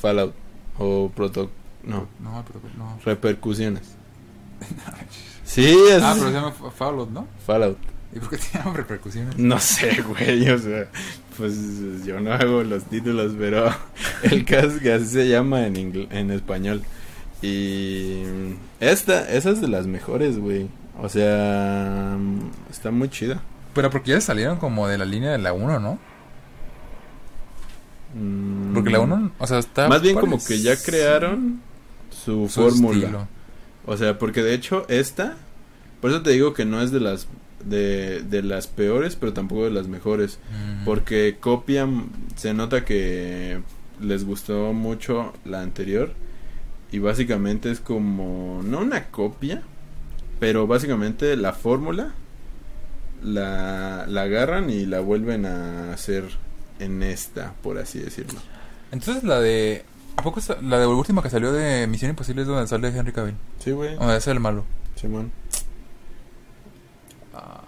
[0.01, 0.33] Fallout.
[0.77, 1.51] O Proto...
[1.85, 2.59] No, No, pero.
[2.77, 2.99] No.
[3.05, 3.83] repercusiones.
[5.43, 7.27] Sí, es Ah, pero se llama Fa- Fallout, ¿no?
[7.45, 7.77] Fallout.
[8.13, 9.37] ¿Y por qué te llaman repercusiones?
[9.37, 10.87] No sé, güey, o sea,
[11.37, 13.69] pues yo no hago los títulos, pero
[14.23, 16.81] el caso es que así se llama en, ingl- en español.
[17.43, 18.23] Y
[18.79, 20.67] esta, esa es de las mejores, güey.
[20.99, 22.17] O sea,
[22.71, 23.39] está muy chida.
[23.75, 25.99] Pero porque ya salieron como de la línea de la 1, ¿no?
[28.15, 29.87] Mm, Porque la 1, o sea, está.
[29.89, 31.61] Más bien como que ya crearon
[32.25, 32.97] su, su fórmula.
[32.97, 33.27] estilo.
[33.85, 35.37] O sea, porque de hecho esta,
[36.01, 37.27] por eso te digo que no es de las
[37.63, 40.39] de, de las peores, pero tampoco de las mejores.
[40.51, 40.85] Mm.
[40.85, 43.61] Porque copian, se nota que
[44.01, 46.13] les gustó mucho la anterior.
[46.91, 49.63] Y básicamente es como, no una copia,
[50.39, 52.13] pero básicamente la fórmula
[53.23, 56.25] la, la agarran y la vuelven a hacer
[56.79, 58.39] en esta, por así decirlo.
[58.91, 59.83] Entonces la de.
[60.17, 63.11] ¿A poco es la de última que salió de Misión Imposible es donde sale Henry
[63.11, 63.35] Cavill?
[63.59, 63.95] Sí, güey.
[63.95, 64.65] Donde es el malo.
[64.95, 65.31] Simón.
[67.33, 67.61] Ah,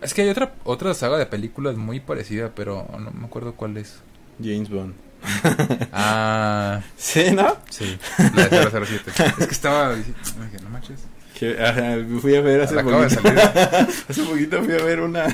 [0.00, 3.76] es que hay otra otra saga de películas muy parecida, pero no me acuerdo cuál
[3.76, 4.00] es.
[4.42, 4.94] James Bond.
[5.92, 7.56] Ah, Sí, ¿no?
[7.70, 7.96] sí,
[8.34, 9.12] la de 007.
[9.38, 10.12] Es que estaba dije,
[10.62, 11.00] no manches.
[11.38, 13.22] Que, ajá, fui a ver hace La acaba de poquito.
[13.22, 13.40] salir.
[14.08, 15.24] hace poquito fui a ver una.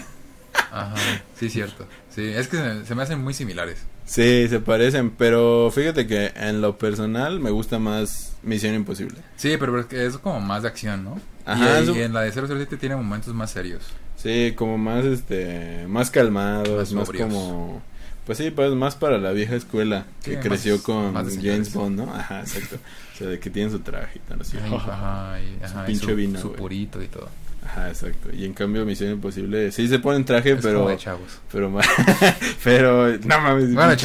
[0.71, 0.95] Ajá,
[1.39, 1.87] sí, cierto.
[2.15, 3.79] Sí, es que se, se me hacen muy similares.
[4.09, 9.19] Sí, se parecen, pero fíjate que en lo personal me gusta más Misión Imposible.
[9.37, 11.21] Sí, pero es como más de acción, ¿no?
[11.45, 13.83] Ajá, y, en la de 007 tiene momentos más serios.
[14.17, 17.83] Sí, como más este, más calmados, Más como
[18.25, 21.73] pues sí, pues más para la vieja escuela que Sí, más- creció con más James.
[21.73, 22.15] Bond, ¿no?
[22.15, 22.77] Ajá, exacto.
[23.15, 24.57] O sea, de que tienen su traje y tal así.
[24.59, 27.29] Ajá, y, ajá, y pinche su, vino, su purito y todo.
[27.69, 28.31] Ajá, exacto.
[28.33, 31.39] Y en cambio Misión Imposible sí se ponen traje, Es pero como de chavos.
[31.53, 31.71] pero
[33.25, 33.75] no mames.
[33.75, 33.93] Bueno.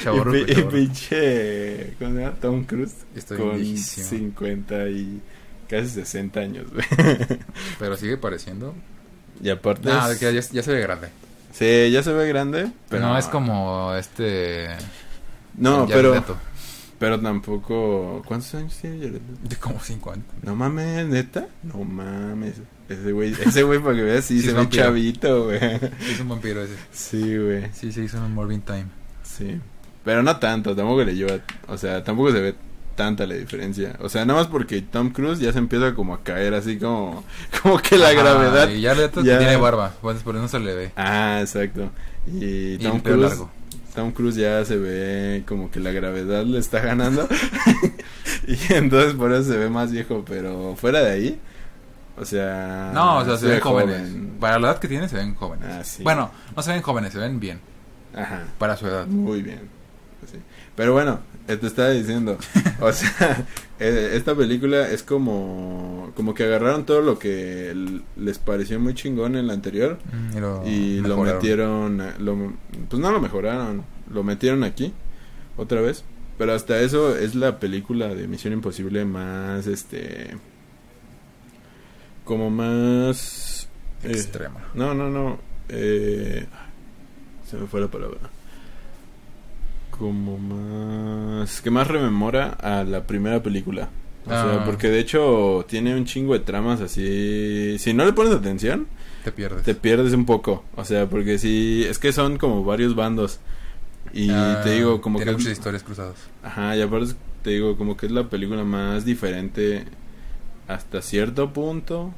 [0.00, 2.34] Y, Chavorruco, pi- y pinche ¿cómo se llama?
[2.40, 4.08] Tom Cruise Estoy con viejísimo.
[4.08, 5.20] 50 y
[5.68, 6.84] casi 60 años, güey.
[7.78, 8.74] Pero sigue pareciendo.
[9.42, 11.08] Y aparte No, es- ya, ya se ve grande.
[11.52, 14.68] Sí, ya se ve grande, pero no es como este.
[15.58, 16.24] No, pero
[17.02, 19.24] pero tampoco ¿Cuántos años tiene Jared Leto?
[19.48, 20.24] De como 50.
[20.42, 21.48] No mames, neta?
[21.64, 22.54] No mames.
[22.88, 24.84] Ese güey, ese güey para que veas sí, Sí, se ve vampiro.
[24.84, 25.58] chavito, güey.
[25.58, 26.74] Es un vampiro ese.
[26.92, 27.70] Sí, güey.
[27.72, 28.86] Sí, se hizo en un Morbin Time.
[29.24, 29.58] Sí.
[30.04, 31.38] Pero no tanto, tampoco le lleva,
[31.68, 32.54] o sea, tampoco se ve
[32.94, 33.96] tanta la diferencia.
[34.00, 37.24] O sea, nada más porque Tom Cruise ya se empieza como a caer así como
[37.62, 38.68] como que la Ajá, gravedad.
[38.68, 39.94] Y ya ya- tiene barba.
[40.02, 40.92] Pues por eso no se le ve.
[40.96, 41.90] Ah, exacto.
[42.26, 43.50] Y Tom Cruise largo.
[43.94, 47.28] Tom Cruise ya se ve como que la gravedad le está ganando.
[48.46, 51.40] y entonces por eso se ve más viejo, pero fuera de ahí,
[52.16, 54.08] o sea, No, o sea, se ve ven jóvenes.
[54.08, 54.36] joven.
[54.40, 55.68] Para la edad que tiene, se ven jóvenes.
[55.70, 56.02] Ah, sí.
[56.02, 57.60] Bueno, no se ven jóvenes, se ven bien.
[58.14, 58.44] Ajá.
[58.58, 59.06] Para su edad.
[59.06, 59.60] Muy bien.
[60.20, 60.38] Pues sí.
[60.74, 62.38] Pero bueno, te estaba diciendo,
[62.80, 63.46] o sea,
[63.80, 67.74] eh, esta película es como como que agarraron todo lo que
[68.16, 71.34] les pareció muy chingón en la anterior Mm, Y lo, y lo mejoraron.
[71.36, 72.52] metieron, eh, lo,
[72.88, 74.92] pues no lo mejoraron, lo metieron aquí
[75.56, 76.04] otra vez.
[76.38, 80.36] Pero hasta eso es la película de Misión Imposible más, este,
[82.24, 83.68] como más
[84.02, 84.60] eh, Extrema.
[84.74, 85.38] no, no, no.
[85.68, 86.46] Eh,
[87.48, 88.18] se me fue la palabra.
[89.96, 91.60] Como más...
[91.60, 93.88] Que más rememora a la primera película.
[94.24, 94.62] O sea, Ah.
[94.64, 97.76] porque de hecho tiene un chingo de tramas así...
[97.78, 98.86] Si no le pones atención,
[99.24, 99.62] Te pierdes.
[99.64, 100.64] te pierdes un poco.
[100.76, 101.84] O sea, porque si...
[101.88, 103.38] Es que son como varios bandos.
[104.12, 105.38] Y Ah, te digo, como tiene que...
[105.38, 106.16] muchas historias cruzadas.
[106.42, 109.84] Ajá, y aparte te digo, como que es la película más diferente
[110.68, 112.12] hasta cierto punto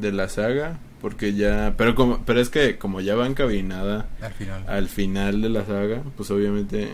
[0.00, 4.32] de la saga, porque ya, pero como, pero es que como ya va encaminada Al
[4.32, 4.64] final.
[4.68, 6.88] al final de la saga, pues obviamente,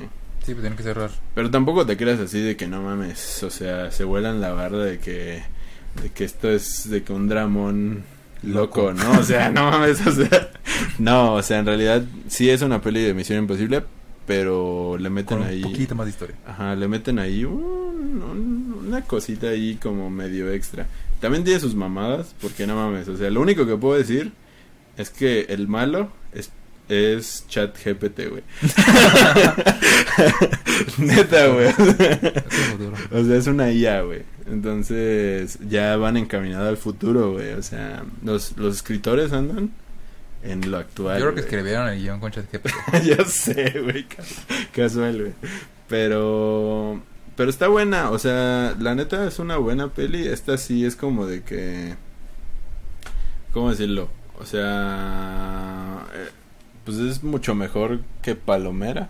[0.45, 1.11] Sí, pues tienen que cerrar.
[1.35, 4.79] pero tampoco te creas así de que no mames, o sea, se vuelan la barra
[4.79, 5.43] de que,
[6.03, 8.03] de que esto es de que un dramón
[8.43, 8.93] loco, Loco.
[9.05, 9.21] ¿no?
[9.21, 10.51] O sea, no mames, o sea,
[10.99, 13.85] no, o sea, en realidad sí es una peli de Misión Imposible,
[14.27, 16.37] pero le meten Con un ahí poquito más de historia.
[16.47, 20.87] Ajá, le meten ahí un- un- una cosita ahí como medio extra.
[21.23, 24.33] También tiene sus mamadas, porque no mames, o sea, lo único que puedo decir
[24.99, 26.51] es que el malo es,
[26.91, 28.43] es chat GPT, güey.
[30.99, 31.67] Neta, güey.
[31.69, 32.43] Es el
[32.73, 32.93] futuro.
[33.13, 34.23] O sea, es una IA, güey.
[34.47, 37.53] Entonces, ya van encaminados al futuro, güey.
[37.53, 39.71] O sea, los, los escritores andan
[40.43, 41.19] en lo actual.
[41.19, 42.71] Yo creo que escribieron el guion con ChatGPT.
[43.05, 44.05] ya sé, güey.
[44.09, 44.43] cas-
[44.73, 45.33] Casual, güey.
[45.89, 47.01] Pero.
[47.43, 50.29] Pero está buena, o sea, la neta es una buena peli.
[50.29, 51.97] Esta sí es como de que.
[53.53, 54.09] ¿Cómo decirlo?
[54.39, 56.07] O sea.
[56.15, 56.29] eh,
[56.85, 59.09] pues es mucho mejor que Palomera.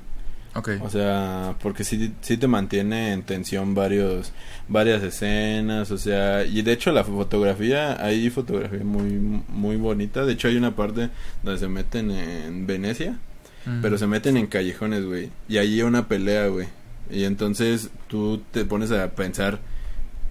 [0.55, 0.71] Ok.
[0.81, 4.33] O sea, porque sí, sí te mantiene en tensión varios,
[4.67, 10.33] varias escenas, o sea, y de hecho la fotografía, hay fotografía muy, muy bonita, de
[10.33, 11.11] hecho hay una parte
[11.43, 13.19] donde se meten en Venecia,
[13.65, 13.81] Mm.
[13.81, 16.67] pero se meten en callejones, güey, y allí hay una pelea, güey,
[17.13, 19.61] y entonces tú te pones a pensar,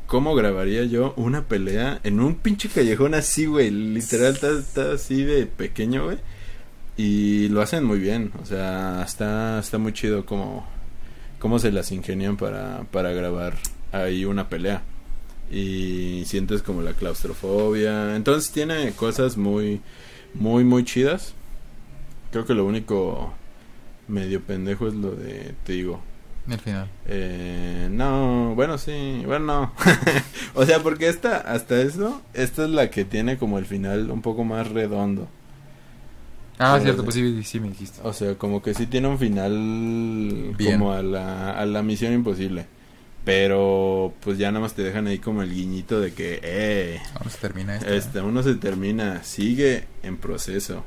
[0.07, 3.69] ¿cómo grabaría yo una pelea en un pinche callejón así, güey?
[3.69, 6.17] Literal, está, así de pequeño, güey.
[6.97, 10.67] Y lo hacen muy bien, o sea, está, está muy chido como,
[11.39, 13.55] cómo se las ingenian para, para grabar
[13.91, 14.83] ahí una pelea.
[15.51, 18.15] Y sientes como la claustrofobia.
[18.15, 19.81] Entonces tiene cosas muy,
[20.33, 21.33] muy, muy chidas.
[22.31, 23.33] Creo que lo único
[24.07, 26.01] medio pendejo es lo de, te digo,
[26.51, 26.87] El final.
[27.07, 29.73] eh, no, bueno, sí, bueno, no.
[30.53, 34.21] o sea, porque esta, hasta eso, esta es la que tiene como el final un
[34.21, 35.27] poco más redondo.
[36.59, 36.83] Ah, Órale.
[36.83, 37.99] cierto, pues sí, sí me dijiste.
[38.03, 40.73] O sea, como que sí tiene un final Bien.
[40.79, 42.65] como a la, a la misión imposible.
[43.23, 47.29] Pero pues ya nada más te dejan ahí como el guiñito de que, eh, Ahora
[47.29, 47.89] se termina esto.
[47.93, 50.83] este, uno se termina, sigue en proceso.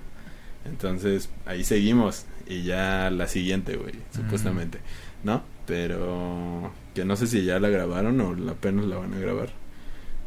[0.64, 2.26] Entonces, ahí seguimos.
[2.46, 4.78] Y ya la siguiente, güey, supuestamente.
[5.22, 5.42] ¿No?
[5.66, 9.48] Pero que no sé si ya la grabaron o la- apenas la van a grabar.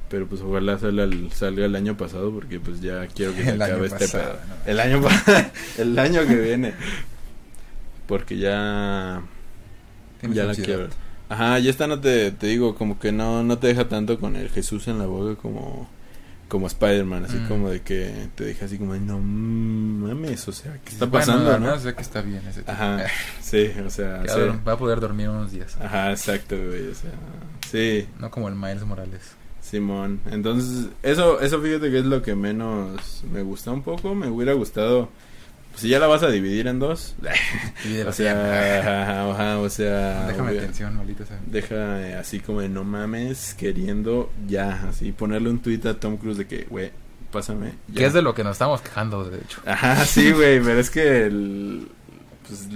[0.09, 3.51] Pero pues ojalá salga el, salga el año pasado porque pues ya quiero que se
[3.51, 4.47] El año acabe este pasado, pedo.
[4.47, 4.71] no.
[4.71, 5.01] El año
[5.77, 6.73] el año que viene.
[8.07, 9.21] Porque ya
[10.31, 10.87] ya la quiero.
[11.29, 14.37] Ajá, y esta no te, te digo, como que no, no te deja tanto con
[14.37, 15.89] el Jesús en la boca como,
[16.47, 17.47] como Spider-Man, así Mm.
[17.47, 21.59] como de que te deja así como, no mames, o sea, ¿qué está pasando, no?
[21.59, 22.71] menos sé que está bien ese tipo.
[22.71, 23.05] Ajá,
[23.41, 24.39] sí, o sea, sí.
[24.67, 25.77] va- a poder dormir unos días.
[25.81, 27.11] Ajá, exacto, güey, o sea,
[27.69, 29.21] sí, No como el Miles Morales.
[29.61, 30.21] Simón.
[30.31, 34.53] Entonces, eso, eso fíjate que es lo que menos me gusta un poco, me hubiera
[34.53, 35.09] gustado,
[35.77, 37.15] si ya la vas a dividir en dos,
[38.07, 41.39] o sea, ajá, ajá, o sea, Déjame atención, maldita sea.
[41.45, 46.17] Deja eh, así como de no mames, queriendo ya, así ponerle un tweet a Tom
[46.17, 46.91] Cruise de que, güey,
[47.31, 47.73] pásame.
[47.87, 47.99] ya".
[47.99, 49.61] Que es de lo que nos estamos quejando, de hecho.
[49.65, 51.87] Ajá, sí, güey, pero es que el,
[52.47, 52.67] pues,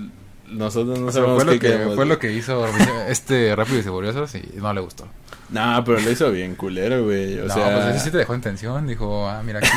[0.47, 1.95] nosotros no O sea, sabemos fue, lo qué que, queremos.
[1.95, 2.65] fue lo que hizo
[3.07, 5.07] este Rápido y Furiosos y no le gustó.
[5.51, 7.37] No, pero lo hizo bien culero, güey.
[7.39, 8.87] O no, sea, pues ese sí te dejó en tensión.
[8.87, 9.69] Dijo, ah, mira aquí.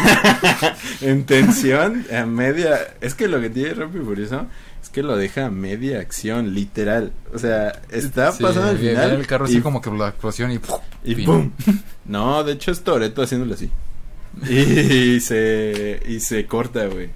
[1.04, 2.78] en tensión, a media.
[3.00, 4.46] Es que lo que tiene Rápido y Furioso
[4.82, 7.12] es que lo deja a media acción, literal.
[7.34, 9.18] O sea, está Sí, pasando al viene final.
[9.20, 10.60] el carro y así como que la explosión y...
[11.04, 11.24] Y fin.
[11.26, 11.50] ¡pum!
[12.04, 13.70] No, de hecho es Toreto haciéndolo así.
[14.48, 17.10] Y se y se corta, güey.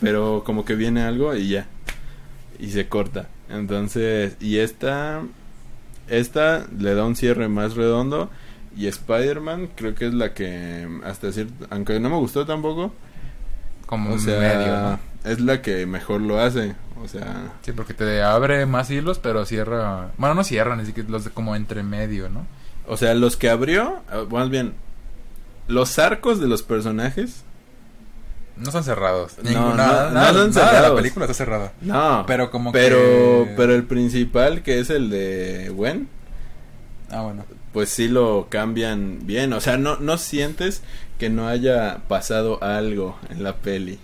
[0.00, 1.66] Pero como que viene algo y ya.
[2.58, 3.28] Y se corta.
[3.48, 5.22] Entonces, y esta
[6.08, 8.30] esta le da un cierre más redondo
[8.76, 12.92] y Spider-Man creo que es la que hasta cierto, aunque no me gustó tampoco,
[13.86, 14.98] Como o sea, medio, ¿no?
[15.30, 19.44] es la que mejor lo hace, o sea, Sí, porque te abre más hilos, pero
[19.44, 20.12] cierra...
[20.16, 22.46] Bueno, no cierran, así que los de como entre medio, ¿no?
[22.86, 24.74] o sea, los que abrió, eh, más bien
[25.68, 27.44] los arcos de los personajes
[28.56, 29.32] No están cerrados.
[29.42, 29.74] No, Ninguna- no,
[30.10, 31.72] nada, no nada de la película está cerrada.
[31.80, 33.54] No, Pero como pero, que...
[33.56, 36.08] pero el principal, que es el de Gwen,
[37.10, 37.44] Ah, bueno.
[37.72, 39.52] pues sí lo cambian bien.
[39.52, 40.82] O sea, no, no sientes
[41.18, 43.98] que no haya pasado algo en la peli,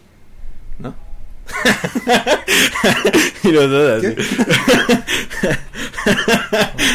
[0.78, 0.94] ¿no?
[3.44, 4.14] y así.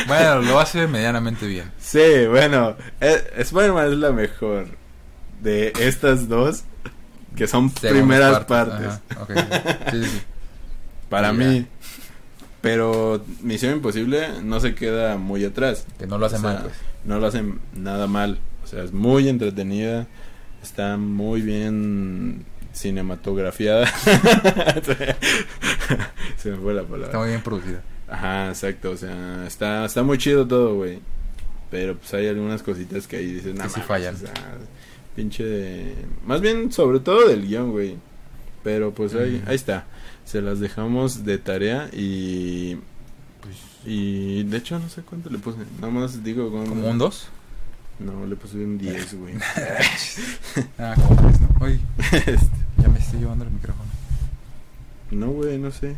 [0.08, 1.72] Bueno, lo hace medianamente bien.
[1.80, 4.68] Sí, bueno, eh, Spider-Man es la mejor
[5.42, 6.64] de estas dos,
[7.36, 8.88] que son primeras partes.
[8.88, 9.32] Ajá, ok.
[9.92, 10.22] Sí, sí, sí.
[11.10, 11.34] Para Ya.
[11.34, 11.66] mí.
[12.62, 15.86] Pero Misión Imposible no se queda muy atrás.
[16.00, 16.74] Que no lo hace O sea, mal, pues.
[17.04, 18.40] No lo hacen nada mal.
[18.64, 20.08] O sea, es muy entretenida.
[20.64, 23.88] Está muy bien cinematografiada.
[26.38, 27.06] se me fue la palabra.
[27.08, 27.82] Está muy bien producida.
[28.10, 28.92] Ajá, exacto.
[28.92, 31.00] O sea, está, está muy chido todo, güey.
[31.70, 34.16] Pero pues hay algunas cositas que ahí dices, no Que sí mames", fallan.
[34.16, 34.32] o sea,
[35.16, 35.96] pinche de...
[36.26, 37.98] Más bien, sobre todo del guion, güey.
[38.64, 39.86] Pero pues ahí, ahí está.
[40.26, 42.78] Se las dejamos de tarea y...
[43.42, 45.58] Pues, Y de hecho no sé cuánto le puse.
[45.82, 46.66] Nada más digo con...
[46.68, 47.28] ¿Como un 2?
[48.00, 49.36] No, le puse un 10, güey.
[50.80, 51.66] Ah, como tres, ¿no?
[51.66, 51.80] Uy,
[52.12, 52.48] Este,
[52.82, 53.90] ya me estoy llevando el micrófono.
[55.12, 55.96] no, güey, no sé.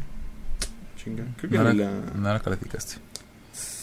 [1.02, 1.24] Chinga.
[1.38, 2.00] Creo que No ni la, la...
[2.16, 2.96] no la calificaste.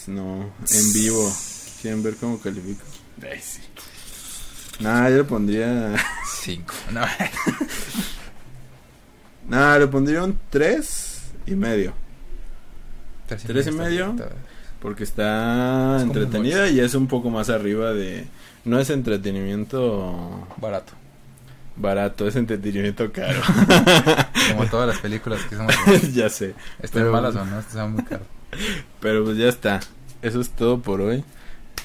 [0.08, 1.32] No, en vivo.
[1.80, 2.82] ¿Quieren ver cómo califico?
[3.22, 3.60] Ay, sí.
[4.80, 5.94] Nah, yo le pondría...
[6.40, 6.74] 5.
[6.92, 7.02] No.
[9.48, 11.92] Nah, le pondría un 3 y medio.
[13.26, 14.10] Tres ¿Tres y medio?
[14.10, 14.28] está-
[14.80, 18.26] Porque está Es entretenida y es un poco más arriba de...
[18.64, 20.92] No es entretenimiento Barato.
[21.76, 23.40] barato, es entretenimiento caro.
[24.52, 25.74] Como todas las películas que somos.
[26.14, 26.54] ya sé.
[26.80, 28.26] Estén Pero- malas o no, estas son muy caras.
[29.00, 29.80] Pero pues ya está.
[30.20, 31.24] Eso es todo por hoy.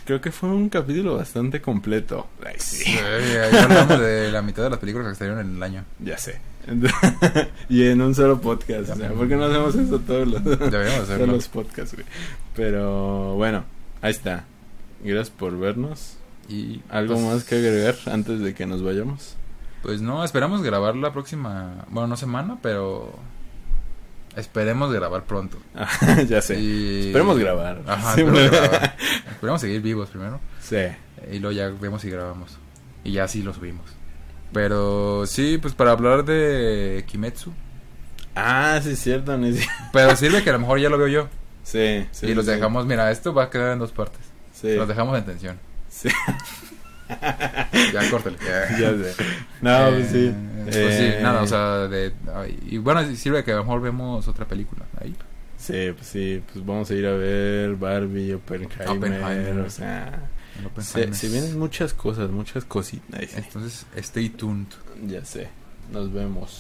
[0.05, 2.27] Creo que fue un capítulo bastante completo.
[2.45, 2.85] Ay, sí.
[2.85, 5.83] Sí, hablamos de la mitad de las películas que salieron en el año.
[5.99, 6.39] Ya sé.
[7.69, 8.89] y en un solo podcast.
[8.89, 11.27] O sea, ¿por qué no hacemos eso todos los, todos hacerlo.
[11.27, 12.05] los podcasts, güey?
[12.55, 13.65] Pero bueno,
[14.01, 14.45] ahí está.
[15.03, 16.17] Gracias por vernos.
[16.49, 19.35] Y ¿Algo pues, más que agregar antes de que nos vayamos?
[19.81, 23.13] Pues no, esperamos grabar la próxima, bueno, no semana, pero
[24.37, 25.57] esperemos grabar pronto.
[26.29, 26.59] ya sé.
[26.59, 27.81] Y- Esperemos grabar.
[27.87, 28.67] Ajá, Sí, esperemos bueno.
[28.69, 28.95] grabar.
[29.31, 30.39] Esperemos seguir vivos primero.
[30.61, 30.77] Sí.
[31.31, 32.57] Y luego ya vemos si grabamos.
[33.03, 33.85] Y ya sí lo subimos.
[34.53, 37.51] Pero sí, pues para hablar de Kimetsu.
[38.35, 39.37] Ah, sí es cierto.
[39.37, 41.27] ni si- Pero sirve que a lo mejor ya lo veo yo.
[41.63, 42.27] Sí, sí.
[42.27, 42.51] y los sí.
[42.51, 44.21] dejamos, mira, esto va a quedar en dos partes.
[44.53, 44.73] Sí.
[44.75, 45.59] Los dejamos en tensión.
[45.89, 46.09] Sí.
[47.93, 48.37] Ya, córtale.
[48.79, 49.13] ya sé.
[49.61, 50.27] No, pues sí.
[50.27, 50.33] Eh,
[50.65, 52.11] pues sí, Eh, nada, o sea, de,
[52.69, 55.15] y bueno, sirve que a lo mejor vemos otra película ahí.
[55.57, 59.59] Sí, pues sí, pues vamos a ir a ver Barbie, Oppenheimer, Oppenheimer.
[59.59, 60.29] o sea,
[60.81, 63.35] se vienen muchas cosas, muchas cositas.
[63.35, 64.67] Entonces, stay tuned.
[65.07, 65.47] Ya sé,
[65.91, 66.51] nos vemos.